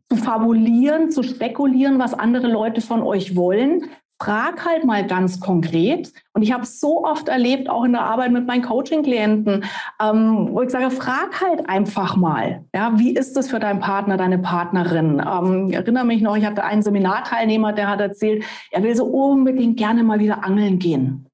[0.10, 6.12] zu fabulieren, zu spekulieren, was andere Leute von euch wollen, frag halt mal ganz konkret.
[6.34, 9.66] Und ich habe es so oft erlebt, auch in der Arbeit mit meinen Coaching-Klienten,
[10.02, 14.18] ähm, wo ich sage, frag halt einfach mal, ja, wie ist das für deinen Partner,
[14.18, 15.22] deine Partnerin?
[15.26, 19.06] Ähm, ich erinnere mich noch, ich hatte einen Seminarteilnehmer, der hat erzählt, er will so
[19.06, 21.27] unbedingt gerne mal wieder angeln gehen.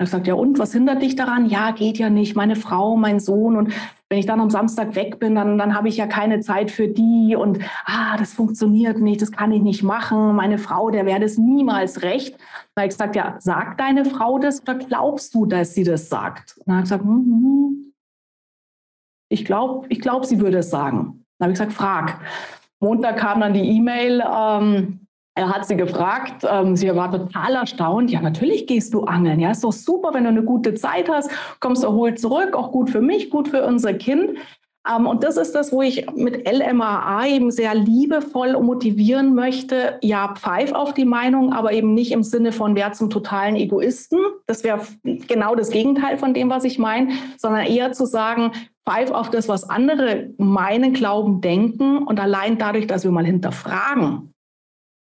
[0.00, 1.44] Er sagt, ja und, was hindert dich daran?
[1.44, 2.34] Ja, geht ja nicht.
[2.34, 3.74] Meine Frau, mein Sohn und
[4.08, 6.88] wenn ich dann am Samstag weg bin, dann, dann habe ich ja keine Zeit für
[6.88, 10.34] die und ah, das funktioniert nicht, das kann ich nicht machen.
[10.34, 12.34] Meine Frau, der wäre das niemals recht.
[12.74, 16.08] Da habe ich gesagt, ja, sagt deine Frau das oder glaubst du, dass sie das
[16.08, 16.58] sagt?
[16.64, 17.92] Dann habe ich gesagt, hm.
[19.28, 21.26] ich glaube, ich glaub, sie würde es sagen.
[21.38, 22.22] Dann habe ich gesagt, frag.
[22.80, 24.99] Montag kam dann die E-Mail, ähm,
[25.34, 28.10] er hat sie gefragt, ähm, sie war total erstaunt.
[28.10, 29.40] Ja, natürlich gehst du angeln.
[29.40, 32.90] Ja, ist doch super, wenn du eine gute Zeit hast, kommst erholt zurück, auch gut
[32.90, 34.38] für mich, gut für unser Kind.
[34.88, 39.98] Ähm, und das ist das, wo ich mit LMAA eben sehr liebevoll motivieren möchte.
[40.02, 44.18] Ja, pfeif auf die Meinung, aber eben nicht im Sinne von wer zum totalen Egoisten.
[44.46, 48.52] Das wäre genau das Gegenteil von dem, was ich meine, sondern eher zu sagen,
[48.88, 54.34] pfeif auf das, was andere meinen, glauben, denken und allein dadurch, dass wir mal hinterfragen,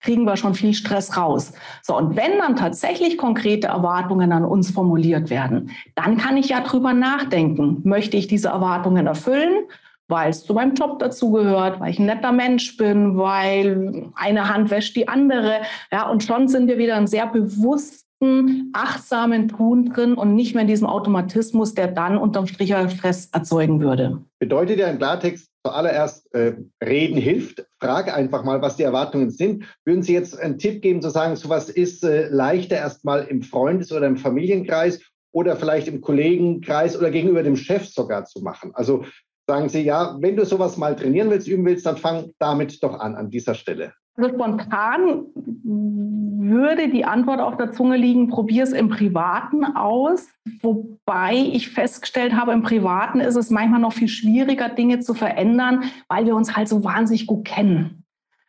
[0.00, 1.52] kriegen wir schon viel Stress raus.
[1.82, 6.60] So, und wenn dann tatsächlich konkrete Erwartungen an uns formuliert werden, dann kann ich ja
[6.60, 7.80] drüber nachdenken.
[7.84, 9.64] Möchte ich diese Erwartungen erfüllen?
[10.08, 14.70] Weil es zu meinem Job dazugehört, weil ich ein netter Mensch bin, weil eine Hand
[14.70, 15.60] wäscht die andere.
[15.92, 20.62] Ja, und schon sind wir wieder ein sehr bewussten, achtsamen Tun drin und nicht mehr
[20.62, 24.20] in diesem Automatismus, der dann unterm Strich Stress erzeugen würde.
[24.40, 27.66] Bedeutet ja im Klartext, zuallererst äh, reden hilft.
[27.80, 29.64] Frage einfach mal, was die Erwartungen sind.
[29.84, 33.92] Würden Sie jetzt einen Tipp geben, zu sagen, sowas ist äh, leichter erstmal im Freundes-
[33.92, 35.00] oder im Familienkreis
[35.32, 38.72] oder vielleicht im Kollegenkreis oder gegenüber dem Chef sogar zu machen?
[38.74, 39.04] Also
[39.46, 42.98] sagen Sie, ja, wenn du sowas mal trainieren willst, üben willst, dann fang damit doch
[42.98, 43.92] an, an dieser Stelle.
[44.20, 45.24] Also spontan
[45.64, 50.28] würde die Antwort auf der Zunge liegen, probier es im Privaten aus.
[50.60, 55.84] Wobei ich festgestellt habe, im Privaten ist es manchmal noch viel schwieriger, Dinge zu verändern,
[56.08, 58.04] weil wir uns halt so wahnsinnig gut kennen.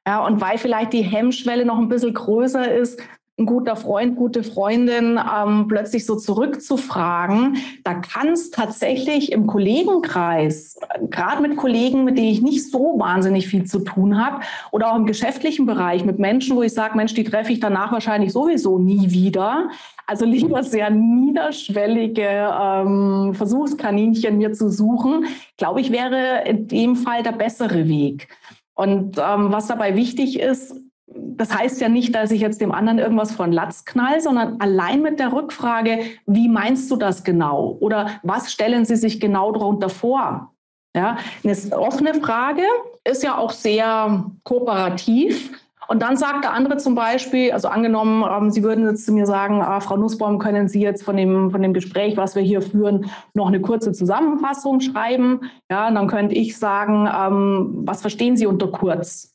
[0.05, 3.01] Ja, und weil vielleicht die Hemmschwelle noch ein bisschen größer ist,
[3.41, 10.79] ein guter Freund, gute Freundin ähm, plötzlich so zurückzufragen, da kann es tatsächlich im Kollegenkreis,
[11.09, 14.95] gerade mit Kollegen, mit denen ich nicht so wahnsinnig viel zu tun habe, oder auch
[14.95, 18.77] im geschäftlichen Bereich mit Menschen, wo ich sage, Mensch, die treffe ich danach wahrscheinlich sowieso
[18.77, 19.69] nie wieder.
[20.05, 25.25] Also lieber sehr niederschwellige ähm, Versuchskaninchen mir zu suchen,
[25.57, 28.27] glaube ich, wäre in dem Fall der bessere Weg.
[28.73, 30.75] Und ähm, was dabei wichtig ist,
[31.15, 35.01] das heißt ja nicht, dass ich jetzt dem anderen irgendwas von Latz knall, sondern allein
[35.01, 37.77] mit der Rückfrage, wie meinst du das genau?
[37.79, 40.53] Oder was stellen Sie sich genau darunter vor?
[40.95, 42.63] Ja, eine offene Frage
[43.05, 45.57] ist ja auch sehr kooperativ.
[45.87, 49.25] Und dann sagt der andere zum Beispiel, also angenommen, ähm, Sie würden jetzt zu mir
[49.25, 52.61] sagen, ah, Frau Nussbaum, können Sie jetzt von dem, von dem Gespräch, was wir hier
[52.61, 55.41] führen, noch eine kurze Zusammenfassung schreiben?
[55.69, 59.30] Ja, und dann könnte ich sagen, ähm, was verstehen Sie unter kurz?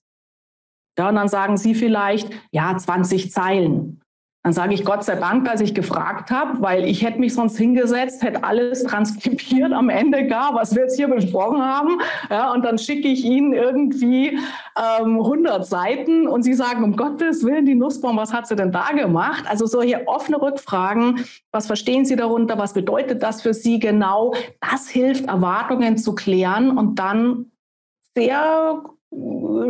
[0.98, 4.00] Ja, und dann sagen Sie vielleicht, ja, 20 Zeilen.
[4.46, 7.58] Dann sage ich Gott sei Dank, dass ich gefragt habe, weil ich hätte mich sonst
[7.58, 11.98] hingesetzt, hätte alles transkribiert am Ende gar, was wir jetzt hier besprochen haben.
[12.30, 14.38] Ja, und dann schicke ich Ihnen irgendwie
[14.78, 18.70] ähm, 100 Seiten und Sie sagen, um Gottes Willen, die Nussbaum, was hat sie denn
[18.70, 19.42] da gemacht?
[19.48, 24.32] Also solche offene Rückfragen, was verstehen Sie darunter, was bedeutet das für Sie genau?
[24.60, 27.46] Das hilft, Erwartungen zu klären und dann
[28.14, 28.84] sehr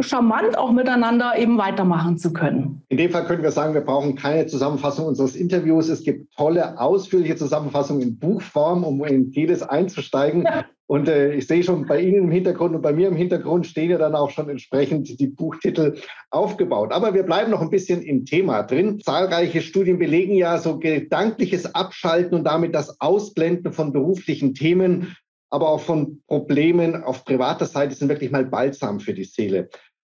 [0.00, 2.82] charmant auch miteinander eben weitermachen zu können.
[2.88, 5.88] In dem Fall können wir sagen, wir brauchen keine Zusammenfassung unseres Interviews.
[5.88, 10.42] Es gibt tolle, ausführliche Zusammenfassungen in Buchform, um in jedes einzusteigen.
[10.42, 10.64] Ja.
[10.88, 13.90] Und äh, ich sehe schon bei Ihnen im Hintergrund und bei mir im Hintergrund stehen
[13.90, 15.96] ja dann auch schon entsprechend die Buchtitel
[16.30, 16.92] aufgebaut.
[16.92, 19.00] Aber wir bleiben noch ein bisschen im Thema drin.
[19.00, 25.16] Zahlreiche Studien belegen ja so gedankliches Abschalten und damit das Ausblenden von beruflichen Themen
[25.50, 29.68] aber auch von Problemen auf privater Seite sind wirklich mal balsam für die Seele.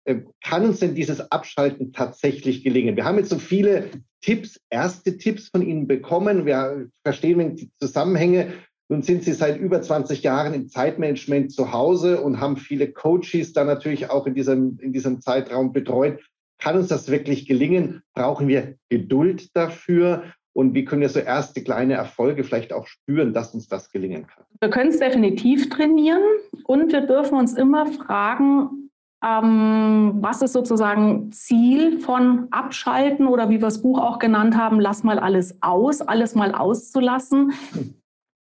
[0.05, 2.95] Ähm, kann uns denn dieses Abschalten tatsächlich gelingen?
[2.95, 3.89] Wir haben jetzt so viele
[4.21, 6.45] Tipps, erste Tipps von Ihnen bekommen.
[6.45, 8.53] Wir verstehen die Zusammenhänge.
[8.89, 13.53] Nun sind Sie seit über 20 Jahren im Zeitmanagement zu Hause und haben viele Coaches
[13.53, 16.19] da natürlich auch in diesem, in diesem Zeitraum betreut.
[16.59, 18.03] Kann uns das wirklich gelingen?
[18.13, 20.23] Brauchen wir Geduld dafür?
[20.53, 24.27] Und wie können wir so erste kleine Erfolge vielleicht auch spüren, dass uns das gelingen
[24.27, 24.45] kann?
[24.61, 26.21] Wir können es definitiv trainieren
[26.65, 28.89] und wir dürfen uns immer fragen,
[29.23, 34.79] ähm, was ist sozusagen Ziel von Abschalten oder wie wir das Buch auch genannt haben,
[34.79, 37.53] lass mal alles aus, alles mal auszulassen.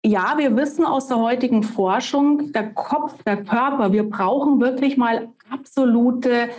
[0.05, 5.29] Ja, wir wissen aus der heutigen Forschung, der Kopf, der Körper, wir brauchen wirklich mal
[5.49, 6.49] absolute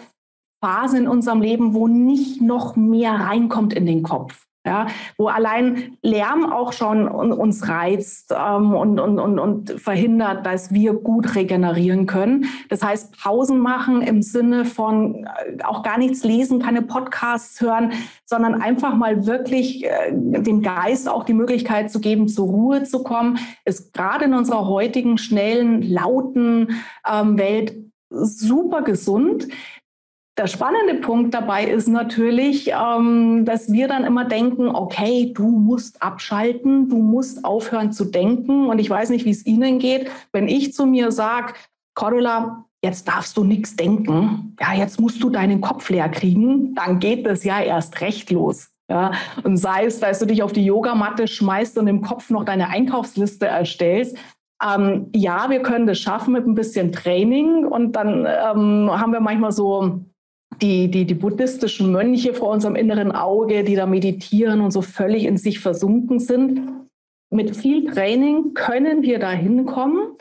[0.65, 5.97] Phasen in unserem Leben, wo nicht noch mehr reinkommt in den Kopf ja, wo allein
[6.03, 12.07] Lärm auch schon uns reizt ähm, und, und, und, und verhindert, dass wir gut regenerieren
[12.07, 12.47] können.
[12.69, 17.93] Das heißt, Pausen machen im Sinne von äh, auch gar nichts lesen, keine Podcasts hören,
[18.25, 23.05] sondern einfach mal wirklich äh, dem Geist auch die Möglichkeit zu geben, zur Ruhe zu
[23.05, 27.77] kommen, ist gerade in unserer heutigen schnellen, lauten ähm, Welt
[28.11, 29.49] super gesund.
[30.39, 36.03] Der spannende Punkt dabei ist natürlich, ähm, dass wir dann immer denken, okay, du musst
[36.03, 38.67] abschalten, du musst aufhören zu denken.
[38.67, 40.11] Und ich weiß nicht, wie es Ihnen geht.
[40.33, 41.55] Wenn ich zu mir sage,
[41.95, 46.99] Cordula, jetzt darfst du nichts denken, ja, jetzt musst du deinen Kopf leer kriegen, dann
[46.99, 48.69] geht das ja erst recht los.
[48.89, 52.45] Ja, und sei es, dass du dich auf die Yogamatte schmeißt und im Kopf noch
[52.45, 54.17] deine Einkaufsliste erstellst.
[54.63, 59.21] Ähm, ja, wir können das schaffen mit ein bisschen Training und dann ähm, haben wir
[59.21, 60.05] manchmal so
[60.63, 65.25] die, die, die buddhistischen Mönche vor unserem inneren Auge, die da meditieren und so völlig
[65.25, 66.63] in sich versunken sind.
[67.31, 70.17] Mit viel Training können wir da hinkommen.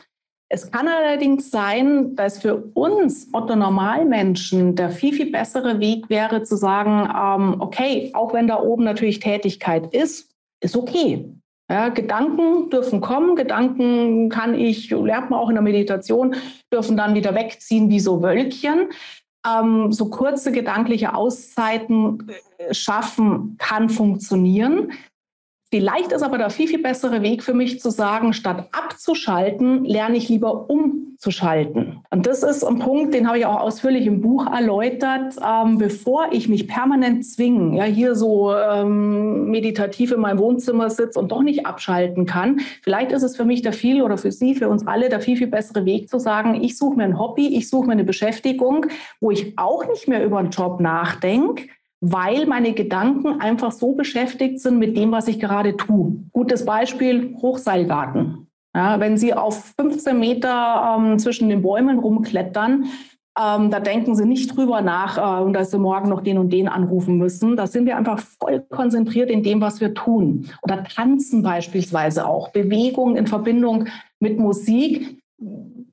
[0.48, 6.42] Es kann allerdings sein, dass für uns Otto Normalmenschen der viel, viel bessere Weg wäre
[6.42, 11.32] zu sagen, ähm, okay, auch wenn da oben natürlich Tätigkeit ist, ist okay.
[11.68, 16.36] Ja, Gedanken dürfen kommen, Gedanken kann ich, lernt man auch in der Meditation,
[16.72, 18.90] dürfen dann wieder wegziehen wie so Wölkchen
[19.46, 22.28] ähm, so kurze gedankliche Auszeiten
[22.58, 24.92] äh, schaffen kann funktionieren.
[25.76, 30.16] Vielleicht ist aber der viel, viel bessere Weg für mich zu sagen, statt abzuschalten, lerne
[30.16, 31.98] ich lieber umzuschalten.
[32.08, 35.34] Und das ist ein Punkt, den habe ich auch ausführlich im Buch erläutert.
[35.46, 41.18] Ähm, bevor ich mich permanent zwinge, ja, hier so ähm, meditativ in meinem Wohnzimmer sitze
[41.18, 44.54] und doch nicht abschalten kann, vielleicht ist es für mich der viel oder für Sie,
[44.54, 47.54] für uns alle der viel, viel bessere Weg zu sagen, ich suche mir ein Hobby,
[47.54, 48.86] ich suche mir eine Beschäftigung,
[49.20, 51.64] wo ich auch nicht mehr über einen Job nachdenke,
[52.12, 56.16] weil meine Gedanken einfach so beschäftigt sind mit dem, was ich gerade tue.
[56.32, 58.46] Gutes Beispiel, Hochseilgarten.
[58.74, 62.84] Ja, wenn Sie auf 15 Meter ähm, zwischen den Bäumen rumklettern,
[63.38, 66.68] ähm, da denken Sie nicht drüber nach, äh, dass Sie morgen noch den und den
[66.68, 67.56] anrufen müssen.
[67.56, 70.48] Da sind wir einfach voll konzentriert in dem, was wir tun.
[70.62, 72.50] Oder tanzen beispielsweise auch.
[72.50, 73.86] Bewegung in Verbindung
[74.20, 75.22] mit Musik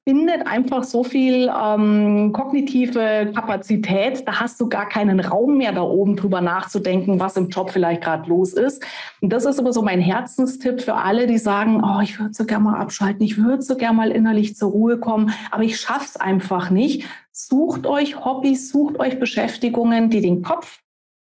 [0.06, 5.82] bindet einfach so viel ähm, kognitive Kapazität, da hast du gar keinen Raum mehr da
[5.82, 8.84] oben drüber nachzudenken, was im Job vielleicht gerade los ist.
[9.22, 12.46] Und das ist aber so mein Herzenstipp für alle, die sagen, oh, ich würde so
[12.46, 16.18] gerne mal abschalten, ich würde so gerne mal innerlich zur Ruhe kommen, aber ich schaff's
[16.18, 17.06] einfach nicht.
[17.32, 20.82] Sucht euch Hobbys, sucht euch Beschäftigungen, die den Kopf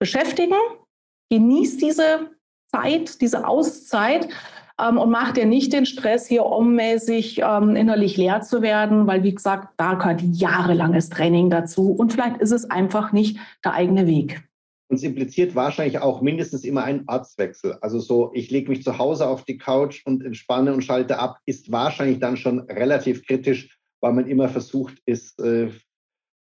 [0.00, 0.56] beschäftigen.
[1.30, 2.30] Genießt diese
[2.74, 4.28] Zeit, diese Auszeit
[4.80, 9.22] ähm, und mach dir nicht den Stress, hier ummäßig ähm, innerlich leer zu werden, weil,
[9.22, 14.06] wie gesagt, da gehört jahrelanges Training dazu und vielleicht ist es einfach nicht der eigene
[14.06, 14.42] Weg.
[14.88, 17.78] Und es impliziert wahrscheinlich auch mindestens immer einen Ortswechsel.
[17.80, 21.38] Also so, ich lege mich zu Hause auf die Couch und entspanne und schalte ab,
[21.46, 25.40] ist wahrscheinlich dann schon relativ kritisch, weil man immer versucht ist,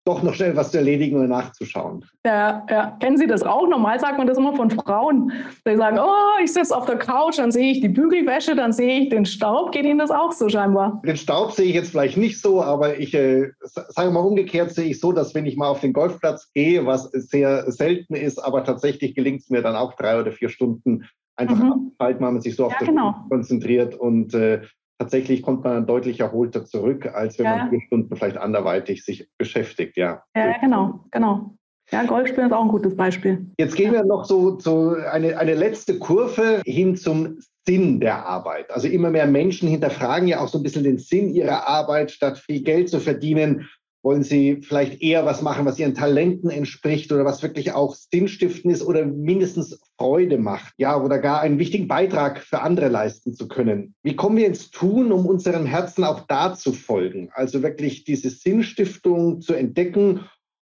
[0.04, 2.04] doch noch schnell was zu erledigen oder nachzuschauen.
[2.24, 2.96] Ja, ja.
[3.00, 3.68] Kennen Sie das auch?
[3.68, 5.32] Normal sagt man das immer von Frauen.
[5.66, 9.00] Die sagen, oh, ich sitze auf der Couch, dann sehe ich die Bügelwäsche, dann sehe
[9.00, 9.72] ich den Staub.
[9.72, 11.02] Geht Ihnen das auch so scheinbar?
[11.04, 14.86] Den Staub sehe ich jetzt vielleicht nicht so, aber ich äh, sage mal umgekehrt sehe
[14.86, 18.64] ich so, dass wenn ich mal auf den Golfplatz gehe, was sehr selten ist, aber
[18.64, 21.04] tatsächlich gelingt es mir dann auch drei oder vier Stunden
[21.36, 21.72] einfach mhm.
[21.72, 23.14] abzuhalten, weil man sich so auf ja, das genau.
[23.28, 24.62] konzentriert und äh,
[25.00, 27.56] tatsächlich kommt man deutlich erholter zurück, als wenn ja.
[27.56, 30.22] man vier Stunden vielleicht anderweitig sich beschäftigt, ja.
[30.36, 31.54] Ja, genau, genau.
[31.90, 33.46] Ja, Golfspielen ist auch ein gutes Beispiel.
[33.58, 38.70] Jetzt gehen wir noch so, so eine, eine letzte Kurve hin zum Sinn der Arbeit.
[38.70, 42.38] Also immer mehr Menschen hinterfragen ja auch so ein bisschen den Sinn ihrer Arbeit, statt
[42.38, 43.68] viel Geld zu verdienen.
[44.02, 48.72] Wollen Sie vielleicht eher was machen, was Ihren Talenten entspricht oder was wirklich auch sinnstiftend
[48.72, 50.72] ist oder mindestens Freude macht?
[50.78, 53.94] Ja, oder gar einen wichtigen Beitrag für andere leisten zu können.
[54.02, 57.28] Wie kommen wir ins Tun, um unserem Herzen auch da zu folgen?
[57.34, 60.20] Also wirklich diese Sinnstiftung zu entdecken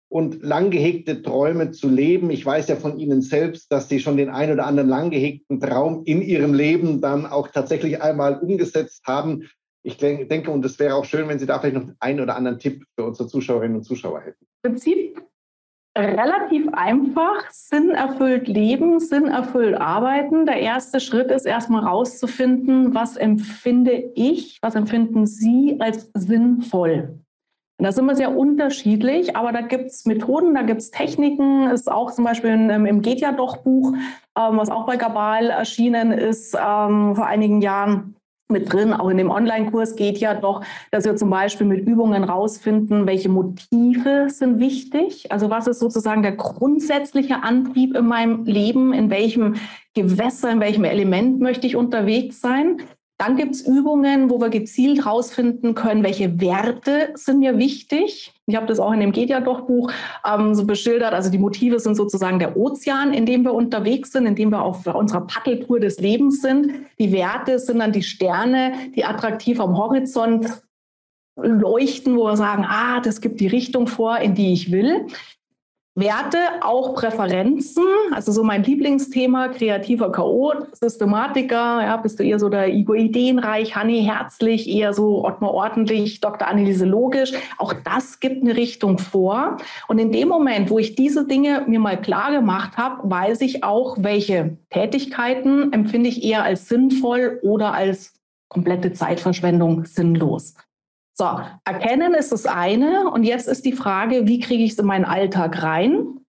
[0.08, 2.30] und lang gehegte Träume zu leben.
[2.30, 5.60] Ich weiß ja von Ihnen selbst, dass Sie schon den ein oder anderen lang gehegten
[5.60, 9.48] Traum in Ihrem Leben dann auch tatsächlich einmal umgesetzt haben.
[9.86, 12.58] Ich denke, und es wäre auch schön, wenn Sie da vielleicht noch einen oder anderen
[12.58, 14.44] Tipp für unsere Zuschauerinnen und Zuschauer hätten.
[14.64, 15.22] Im Prinzip
[15.96, 20.44] relativ einfach, Sinn erfüllt leben, Sinn erfüllt arbeiten.
[20.44, 27.20] Der erste Schritt ist erstmal rauszufinden, was empfinde ich, was empfinden Sie als sinnvoll.
[27.78, 31.70] Da sind wir sehr unterschiedlich, aber da gibt es Methoden, da gibt es Techniken.
[31.70, 33.92] Ist auch zum Beispiel im, im Geht ja doch Buch,
[34.36, 38.15] ähm, was auch bei Gabal erschienen ist ähm, vor einigen Jahren
[38.48, 42.24] mit drin, auch in dem Online-Kurs geht ja doch, dass wir zum Beispiel mit Übungen
[42.24, 45.32] rausfinden, welche Motive sind wichtig.
[45.32, 49.56] Also was ist sozusagen der grundsätzliche Antrieb in meinem Leben, in welchem
[49.94, 52.82] Gewässer, in welchem Element möchte ich unterwegs sein.
[53.18, 58.34] Dann gibt es Übungen, wo wir gezielt herausfinden können, welche Werte sind mir wichtig.
[58.44, 59.90] Ich habe das auch in dem Geht ja doch Buch
[60.26, 61.14] ähm, so beschildert.
[61.14, 64.62] Also die Motive sind sozusagen der Ozean, in dem wir unterwegs sind, in dem wir
[64.62, 66.72] auf unserer Paddeltour des Lebens sind.
[66.98, 70.62] Die Werte sind dann die Sterne, die attraktiv am Horizont
[71.36, 75.06] leuchten, wo wir sagen, ah, das gibt die Richtung vor, in die ich will.
[75.98, 77.82] Werte, auch Präferenzen,
[78.12, 83.74] also so mein Lieblingsthema, kreativer Chaot, Systematiker, ja, bist du eher so der Igor ideenreich,
[83.74, 86.48] Hanni herzlich, eher so Ottmar ordentlich, Dr.
[86.48, 87.32] Anneliese logisch.
[87.56, 89.56] Auch das gibt eine Richtung vor.
[89.88, 93.64] Und in dem Moment, wo ich diese Dinge mir mal klar gemacht habe, weiß ich
[93.64, 98.12] auch, welche Tätigkeiten empfinde ich eher als sinnvoll oder als
[98.48, 100.56] komplette Zeitverschwendung sinnlos.
[101.18, 103.10] So, erkennen ist das eine.
[103.10, 106.20] Und jetzt ist die Frage, wie kriege ich es in meinen Alltag rein?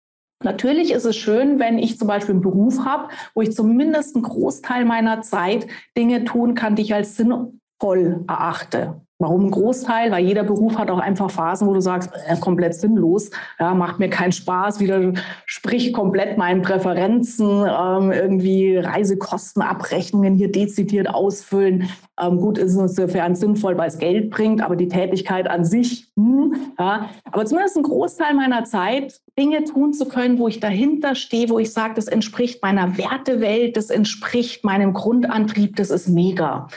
[0.44, 4.24] Natürlich ist es schön, wenn ich zum Beispiel einen Beruf habe, wo ich zumindest einen
[4.24, 5.68] Großteil meiner Zeit
[5.98, 9.02] Dinge tun kann, die ich als sinnvoll erachte.
[9.20, 10.12] Warum ein Großteil?
[10.12, 13.98] Weil jeder Beruf hat auch einfach Phasen, wo du sagst, äh, komplett sinnlos, ja, macht
[13.98, 21.90] mir keinen Spaß, widerspricht komplett meinen Präferenzen, ähm, irgendwie Reisekostenabrechnungen hier dezidiert ausfüllen.
[22.22, 26.08] Ähm, gut ist es insofern sinnvoll, weil es Geld bringt, aber die Tätigkeit an sich,
[26.16, 27.10] hm, ja.
[27.32, 31.58] Aber zumindest ein Großteil meiner Zeit, Dinge tun zu können, wo ich dahinter stehe, wo
[31.58, 36.68] ich sage, das entspricht meiner Wertewelt, das entspricht meinem Grundantrieb, das ist mega.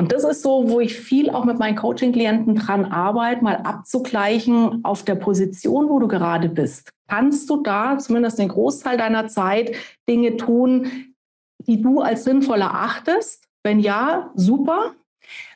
[0.00, 4.82] Und das ist so, wo ich viel auch mit meinen Coaching-Klienten dran arbeite, mal abzugleichen
[4.82, 6.88] auf der Position, wo du gerade bist.
[7.06, 9.76] Kannst du da zumindest den Großteil deiner Zeit
[10.08, 11.12] Dinge tun,
[11.66, 13.44] die du als sinnvoll erachtest?
[13.62, 14.94] Wenn ja, super.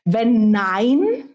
[0.05, 1.31] Wenn nein,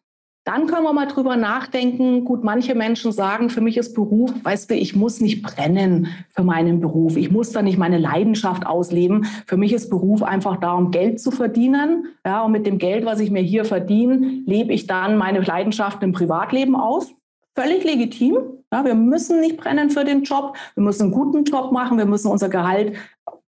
[0.49, 2.25] dann können wir mal drüber nachdenken.
[2.25, 6.43] Gut, manche Menschen sagen, für mich ist Beruf, weißt du, ich muss nicht brennen für
[6.43, 7.17] meinen Beruf.
[7.17, 9.27] Ich muss da nicht meine Leidenschaft ausleben.
[9.45, 12.07] Für mich ist Beruf einfach darum, Geld zu verdienen.
[12.25, 16.01] Ja, und mit dem Geld, was ich mir hier verdiene, lebe ich dann meine Leidenschaft
[16.01, 17.13] im Privatleben aus.
[17.55, 18.39] Völlig legitim.
[18.73, 20.57] Ja, wir müssen nicht brennen für den Job.
[20.73, 21.99] Wir müssen einen guten Job machen.
[21.99, 22.95] Wir müssen unser Gehalt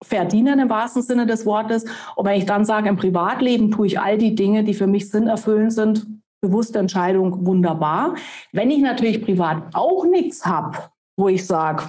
[0.04, 1.84] verdienen im wahrsten Sinne des Wortes.
[2.16, 5.10] Und wenn ich dann sage, im Privatleben tue ich all die Dinge, die für mich
[5.10, 8.16] sinnerfüllend sind, bewusste Entscheidung, wunderbar.
[8.52, 10.78] Wenn ich natürlich privat auch nichts habe,
[11.18, 11.84] wo ich sage,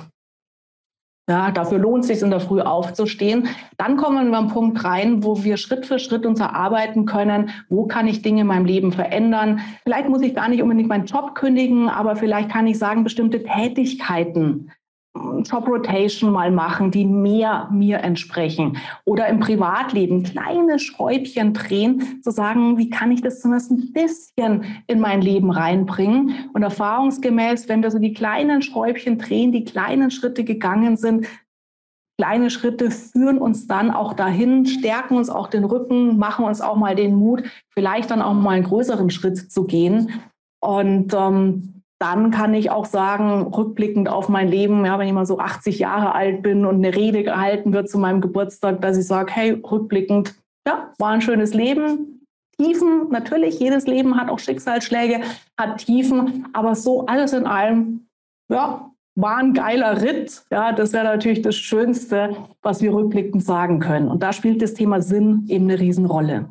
[1.29, 3.49] ja, dafür lohnt es sich in der Früh aufzustehen.
[3.79, 7.87] Dann kommen wir einen Punkt rein, wo wir Schritt für Schritt uns erarbeiten können, wo
[7.87, 9.61] kann ich Dinge in meinem Leben verändern.
[9.85, 13.45] Vielleicht muss ich gar nicht unbedingt meinen Job kündigen, aber vielleicht kann ich sagen, bestimmte
[13.45, 14.73] Tätigkeiten
[15.15, 18.79] Job Rotation mal machen, die mehr mir entsprechen.
[19.05, 24.65] Oder im Privatleben kleine Schräubchen drehen, zu sagen, wie kann ich das zumindest ein bisschen
[24.87, 26.51] in mein Leben reinbringen.
[26.55, 31.27] Und erfahrungsgemäß, wenn wir so die kleinen Schräubchen drehen, die kleinen Schritte gegangen sind,
[32.19, 36.77] kleine Schritte führen uns dann auch dahin, stärken uns auch den Rücken, machen uns auch
[36.77, 40.11] mal den Mut, vielleicht dann auch mal einen größeren Schritt zu gehen.
[40.61, 45.25] Und ähm, dann kann ich auch sagen, rückblickend auf mein Leben, ja, wenn ich mal
[45.25, 49.07] so 80 Jahre alt bin und eine Rede gehalten wird zu meinem Geburtstag, dass ich
[49.07, 50.35] sage, hey, rückblickend,
[50.67, 52.27] ja, war ein schönes Leben.
[52.59, 55.21] Tiefen, natürlich, jedes Leben hat auch Schicksalsschläge,
[55.57, 58.09] hat Tiefen, aber so alles in allem,
[58.51, 60.43] ja, war ein geiler Ritt.
[60.51, 64.09] Ja, das wäre natürlich das Schönste, was wir rückblickend sagen können.
[64.09, 66.49] Und da spielt das Thema Sinn eben eine Riesenrolle.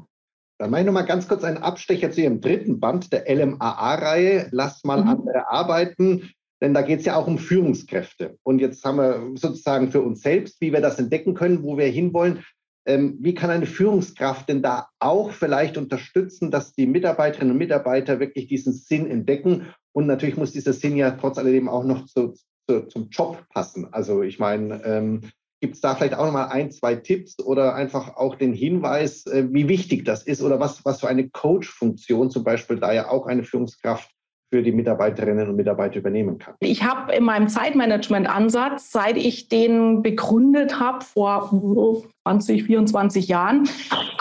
[0.62, 4.50] Dann mache ich noch mal ganz kurz einen Abstecher zu Ihrem dritten Band der LMAA-Reihe.
[4.52, 5.10] Lass mal mhm.
[5.10, 6.30] andere arbeiten.
[6.62, 8.38] Denn da geht es ja auch um Führungskräfte.
[8.44, 11.88] Und jetzt haben wir sozusagen für uns selbst, wie wir das entdecken können, wo wir
[11.88, 12.44] hinwollen.
[12.86, 18.20] Ähm, wie kann eine Führungskraft denn da auch vielleicht unterstützen, dass die Mitarbeiterinnen und Mitarbeiter
[18.20, 19.74] wirklich diesen Sinn entdecken?
[19.94, 22.36] Und natürlich muss dieser Sinn ja trotz alledem auch noch zu,
[22.70, 23.92] zu, zum Job passen.
[23.92, 25.22] Also ich meine, ähm,
[25.62, 29.26] gibt es da vielleicht auch noch mal ein, zwei Tipps oder einfach auch den Hinweis,
[29.28, 33.10] äh, wie wichtig das ist oder was, was für eine Coach-Funktion zum Beispiel da ja
[33.10, 34.10] auch eine Führungskraft
[34.52, 36.56] für die Mitarbeiterinnen und Mitarbeiter übernehmen kann.
[36.60, 41.50] Ich habe in meinem Zeitmanagement-Ansatz, seit ich den begründet habe vor
[42.24, 43.70] 20, 24 Jahren,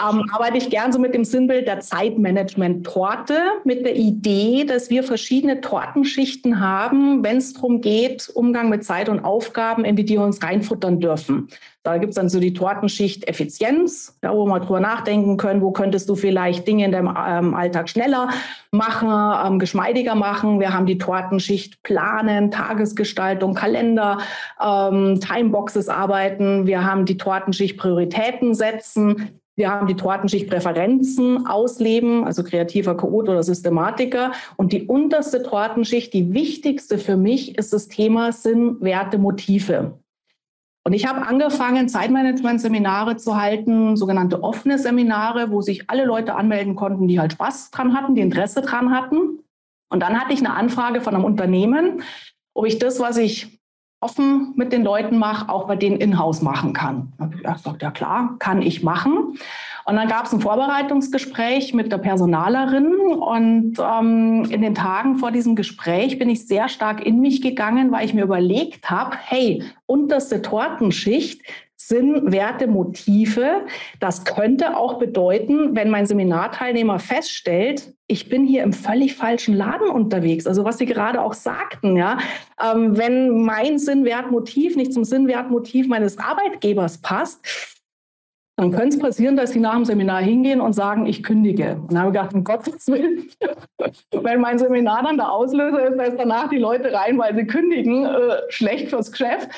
[0.01, 5.03] ähm, arbeite ich gern so mit dem Sinnbild der Zeitmanagement-Torte, mit der Idee, dass wir
[5.03, 10.21] verschiedene Tortenschichten haben, wenn es darum geht, Umgang mit Zeit und Aufgaben, in die wir
[10.21, 11.49] uns reinfuttern dürfen.
[11.83, 15.71] Da gibt es dann so die Tortenschicht Effizienz, ja, wo wir drüber nachdenken können, wo
[15.71, 18.29] könntest du vielleicht Dinge in deinem ähm, Alltag schneller
[18.69, 20.59] machen, ähm, geschmeidiger machen.
[20.59, 24.19] Wir haben die Tortenschicht Planen, Tagesgestaltung, Kalender,
[24.63, 26.67] ähm, Timeboxes arbeiten.
[26.67, 29.39] Wir haben die Tortenschicht Prioritäten setzen.
[29.55, 34.31] Wir haben die Tortenschicht Präferenzen ausleben, also kreativer Chaot oder Systematiker.
[34.57, 39.99] Und die unterste Tortenschicht, die wichtigste für mich, ist das Thema Sinn, Werte, Motive.
[40.83, 46.75] Und ich habe angefangen, Zeitmanagement-Seminare zu halten, sogenannte offene Seminare, wo sich alle Leute anmelden
[46.75, 49.39] konnten, die halt Spaß dran hatten, die Interesse dran hatten.
[49.91, 52.01] Und dann hatte ich eine Anfrage von einem Unternehmen,
[52.53, 53.59] ob ich das, was ich
[53.99, 57.13] offen mit den Leuten mache, auch bei denen in-house machen kann.
[57.35, 59.37] Ich gesagt, ja klar, kann ich machen.
[59.85, 65.31] Und dann gab es ein Vorbereitungsgespräch mit der Personalerin und ähm, in den Tagen vor
[65.31, 69.63] diesem Gespräch bin ich sehr stark in mich gegangen, weil ich mir überlegt habe, hey,
[69.85, 71.41] unterste Tortenschicht
[71.91, 73.65] Sinn, Werte, Motive.
[73.99, 79.89] Das könnte auch bedeuten, wenn mein Seminarteilnehmer feststellt, ich bin hier im völlig falschen Laden
[79.89, 80.47] unterwegs.
[80.47, 82.17] Also was Sie gerade auch sagten, ja,
[82.61, 87.45] ähm, wenn mein Sinn, Wert, Motiv nicht zum Sinn, Wert, Motiv meines Arbeitgebers passt,
[88.57, 91.77] dann könnte es passieren, dass sie nach dem Seminar hingehen und sagen, ich kündige.
[91.81, 93.27] Und dann habe ich gedacht, um Gottes Willen,
[94.11, 98.05] wenn mein Seminar dann der Auslöser ist, dass danach die Leute rein, weil sie kündigen,
[98.05, 99.49] äh, schlecht fürs Geschäft.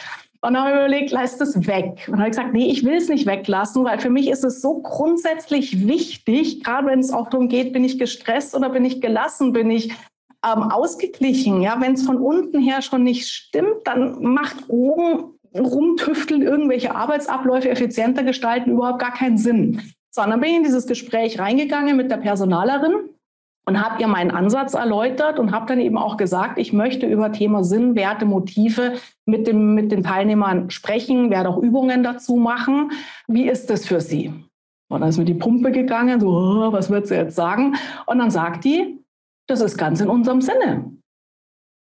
[0.43, 2.03] Und dann habe ich überlegt, lass das weg.
[2.07, 4.43] Und dann habe ich gesagt, nee, ich will es nicht weglassen, weil für mich ist
[4.43, 8.83] es so grundsätzlich wichtig, gerade wenn es auch darum geht, bin ich gestresst oder bin
[8.83, 9.93] ich gelassen, bin ich
[10.45, 11.61] ähm, ausgeglichen.
[11.61, 17.69] Ja, wenn es von unten her schon nicht stimmt, dann macht oben rumtüfteln, irgendwelche Arbeitsabläufe
[17.69, 19.81] effizienter gestalten, überhaupt gar keinen Sinn.
[20.09, 23.12] So, und dann bin ich in dieses Gespräch reingegangen mit der Personalerin
[23.65, 27.31] und habe ihr meinen Ansatz erläutert und habe dann eben auch gesagt, ich möchte über
[27.31, 28.93] Thema Sinn, Werte, Motive
[29.25, 32.91] mit, dem, mit den Teilnehmern sprechen, werde auch Übungen dazu machen.
[33.27, 34.33] Wie ist das für sie?
[34.89, 37.75] Und dann ist mir die Pumpe gegangen, so, oh, was wird sie jetzt sagen?
[38.05, 38.99] Und dann sagt die,
[39.47, 40.92] das ist ganz in unserem Sinne.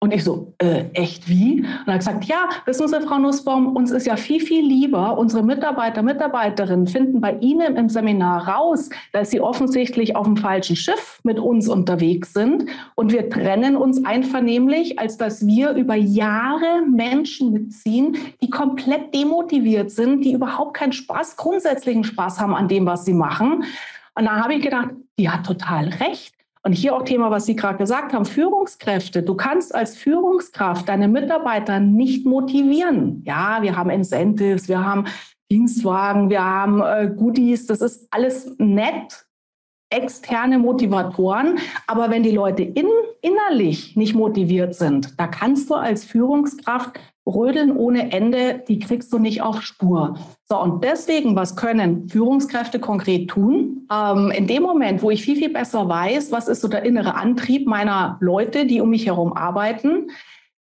[0.03, 1.61] Und ich so, äh, echt wie?
[1.61, 5.17] Und er hat gesagt, ja, wissen Sie, Frau Nussbaum, uns ist ja viel, viel lieber,
[5.17, 10.75] unsere Mitarbeiter, Mitarbeiterinnen finden bei Ihnen im Seminar raus, dass sie offensichtlich auf dem falschen
[10.75, 12.65] Schiff mit uns unterwegs sind.
[12.95, 19.89] Und wir trennen uns einvernehmlich, als dass wir über Jahre Menschen mitziehen, die komplett demotiviert
[19.89, 23.63] sind, die überhaupt keinen Spaß, grundsätzlichen Spaß haben an dem, was sie machen.
[24.15, 26.42] Und da habe ich gedacht, die hat total recht.
[26.65, 29.21] Und hier auch Thema, was Sie gerade gesagt haben, Führungskräfte.
[29.21, 33.21] Du kannst als Führungskraft deine Mitarbeiter nicht motivieren.
[33.25, 35.05] Ja, wir haben Incentives, wir haben
[35.51, 39.25] Dienstwagen, wir haben äh, Goodies, das ist alles nett,
[39.89, 41.59] externe Motivatoren.
[41.85, 42.87] Aber wenn die Leute in,
[43.21, 49.19] innerlich nicht motiviert sind, da kannst du als Führungskraft Rödeln ohne Ende, die kriegst du
[49.19, 50.17] nicht auf Spur.
[50.43, 53.87] So, und deswegen, was können Führungskräfte konkret tun?
[53.91, 57.15] Ähm, in dem Moment, wo ich viel, viel besser weiß, was ist so der innere
[57.15, 60.09] Antrieb meiner Leute, die um mich herum arbeiten,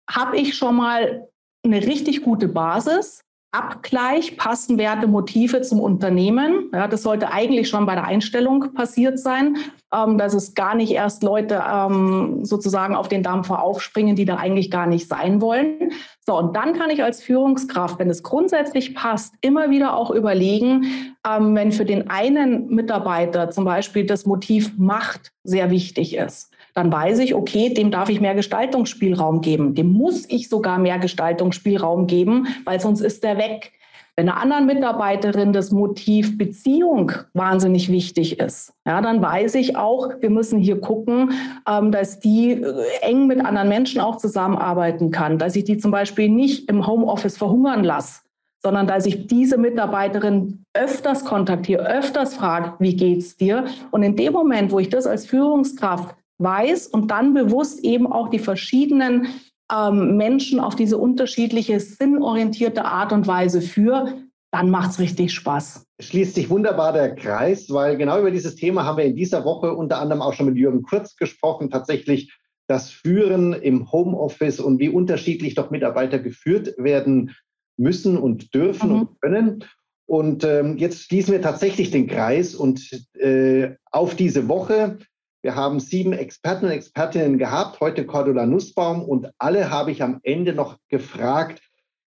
[0.09, 1.27] habe ich schon mal
[1.63, 3.24] eine richtig gute Basis,
[3.55, 6.69] Abgleich, passen Werte, Motive zum Unternehmen.
[6.73, 9.57] Ja, das sollte eigentlich schon bei der Einstellung passiert sein,
[9.93, 14.35] ähm, dass es gar nicht erst Leute ähm, sozusagen auf den Dampfer aufspringen, die da
[14.35, 15.93] eigentlich gar nicht sein wollen.
[16.25, 21.15] So, und dann kann ich als Führungskraft, wenn es grundsätzlich passt, immer wieder auch überlegen,
[21.25, 26.91] ähm, wenn für den einen Mitarbeiter zum Beispiel das Motiv Macht sehr wichtig ist dann
[26.91, 29.75] weiß ich, okay, dem darf ich mehr Gestaltungsspielraum geben.
[29.75, 33.71] Dem muss ich sogar mehr Gestaltungsspielraum geben, weil sonst ist der weg.
[34.17, 40.09] Wenn einer anderen Mitarbeiterin das Motiv Beziehung wahnsinnig wichtig ist, ja, dann weiß ich auch,
[40.19, 41.31] wir müssen hier gucken,
[41.67, 45.91] ähm, dass die äh, eng mit anderen Menschen auch zusammenarbeiten kann, dass ich die zum
[45.91, 48.21] Beispiel nicht im Homeoffice verhungern lasse,
[48.63, 53.65] sondern dass ich diese Mitarbeiterin öfters kontaktiere, öfters frage, wie geht's dir?
[53.91, 58.29] Und in dem Moment, wo ich das als Führungskraft weiß und dann bewusst eben auch
[58.29, 59.27] die verschiedenen
[59.71, 65.85] ähm, Menschen auf diese unterschiedliche sinnorientierte Art und Weise führe, dann macht es richtig Spaß.
[65.99, 69.73] Schließt sich wunderbar der Kreis, weil genau über dieses Thema haben wir in dieser Woche
[69.73, 71.69] unter anderem auch schon mit Jürgen Kurz gesprochen.
[71.69, 72.33] Tatsächlich
[72.67, 77.35] das Führen im Homeoffice und wie unterschiedlich doch Mitarbeiter geführt werden
[77.77, 78.99] müssen und dürfen mhm.
[78.99, 79.63] und können.
[80.07, 84.99] Und ähm, jetzt schließen wir tatsächlich den Kreis und äh, auf diese Woche.
[85.45, 90.19] Wir haben sieben Experten und Expertinnen gehabt, heute Cordula Nussbaum und alle habe ich am
[90.23, 91.61] Ende noch gefragt,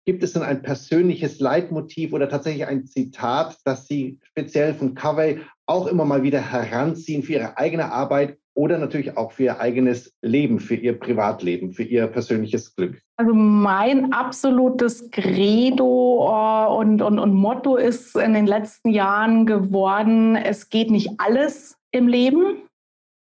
[0.08, 5.42] gibt es denn ein persönliches Leitmotiv oder tatsächlich ein Zitat, das Sie speziell von Covey
[5.68, 10.16] auch immer mal wieder heranziehen für Ihre eigene Arbeit oder natürlich auch für ihr eigenes
[10.24, 13.00] Leben, für ihr Privatleben, für ihr persönliches Glück?
[13.18, 20.36] Also mein absolutes Credo äh, und, und, und Motto ist in den letzten Jahren geworden,
[20.36, 22.64] es geht nicht alles im Leben.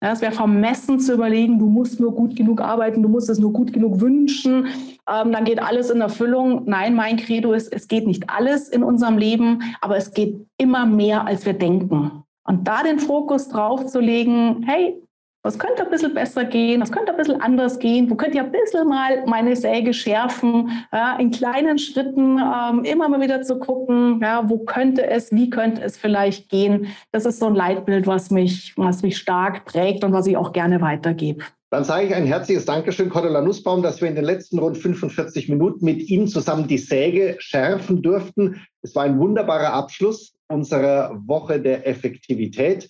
[0.04, 3.40] Ja, es wäre vermessen zu überlegen, du musst nur gut genug arbeiten, du musst es
[3.40, 4.68] nur gut genug wünschen,
[5.10, 6.64] ähm, dann geht alles in Erfüllung.
[6.66, 10.86] Nein, mein Credo ist, es geht nicht alles in unserem Leben, aber es geht immer
[10.86, 12.24] mehr, als wir denken.
[12.44, 15.02] Und da den Fokus drauf zu legen, hey,
[15.46, 16.82] was könnte ein bisschen besser gehen?
[16.82, 18.10] Was könnte ein bisschen anders gehen?
[18.10, 20.72] Wo könnte ich ein bisschen mal meine Säge schärfen?
[20.92, 25.52] Ja, in kleinen Schritten ähm, immer mal wieder zu gucken, ja, wo könnte es, wie
[25.52, 26.88] könnte es vielleicht gehen?
[27.12, 30.52] Das ist so ein Leitbild, was mich, was mich stark prägt und was ich auch
[30.52, 31.44] gerne weitergebe.
[31.70, 35.48] Dann sage ich ein herzliches Dankeschön, Cordula Nussbaum, dass wir in den letzten rund 45
[35.50, 38.66] Minuten mit Ihnen zusammen die Säge schärfen durften.
[38.82, 42.90] Es war ein wunderbarer Abschluss unserer Woche der Effektivität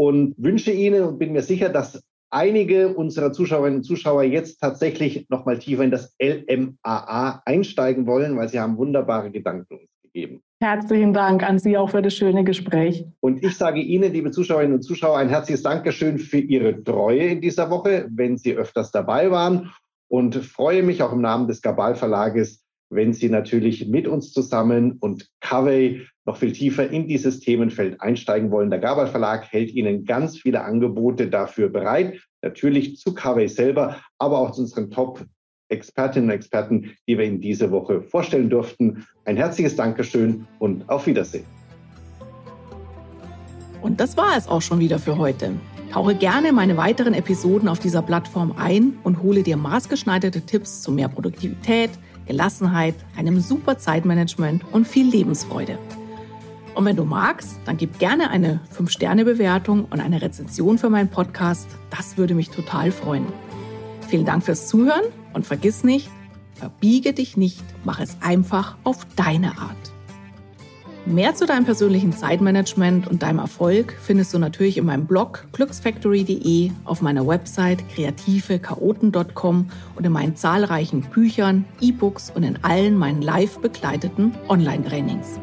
[0.00, 5.26] und wünsche Ihnen und bin mir sicher, dass einige unserer Zuschauerinnen und Zuschauer jetzt tatsächlich
[5.28, 10.40] noch mal tiefer in das LMAA einsteigen wollen, weil Sie haben wunderbare Gedanken uns gegeben.
[10.62, 13.04] Herzlichen Dank an Sie auch für das schöne Gespräch.
[13.20, 17.42] Und ich sage Ihnen, liebe Zuschauerinnen und Zuschauer, ein herzliches Dankeschön für Ihre Treue in
[17.42, 19.70] dieser Woche, wenn Sie öfters dabei waren.
[20.08, 24.98] Und freue mich auch im Namen des Gabal Verlages, wenn Sie natürlich mit uns zusammen
[25.00, 28.70] und Covey noch viel tiefer in dieses Themenfeld einsteigen wollen.
[28.70, 32.20] Der Gabal Verlag hält Ihnen ganz viele Angebote dafür bereit.
[32.42, 35.24] Natürlich zu Covey selber, aber auch zu unseren Top
[35.68, 39.06] Expertinnen und Experten, die wir Ihnen diese Woche vorstellen durften.
[39.24, 41.44] Ein herzliches Dankeschön und auf Wiedersehen.
[43.80, 45.52] Und das war es auch schon wieder für heute.
[45.92, 50.92] Tauche gerne meine weiteren Episoden auf dieser Plattform ein und hole dir maßgeschneiderte Tipps zu
[50.92, 51.90] mehr Produktivität,
[52.26, 55.78] Gelassenheit, einem super Zeitmanagement und viel Lebensfreude.
[56.74, 61.68] Und wenn du magst, dann gib gerne eine 5-Sterne-Bewertung und eine Rezension für meinen Podcast.
[61.90, 63.26] Das würde mich total freuen.
[64.08, 66.08] Vielen Dank fürs Zuhören und vergiss nicht,
[66.54, 69.92] verbiege dich nicht, mach es einfach auf deine Art.
[71.06, 76.70] Mehr zu deinem persönlichen Zeitmanagement und deinem Erfolg findest du natürlich in meinem Blog glücksfactory.de,
[76.84, 83.58] auf meiner Website kreativechaoten.com und in meinen zahlreichen Büchern, E-Books und in allen meinen live
[83.60, 85.40] begleiteten Online-Trainings.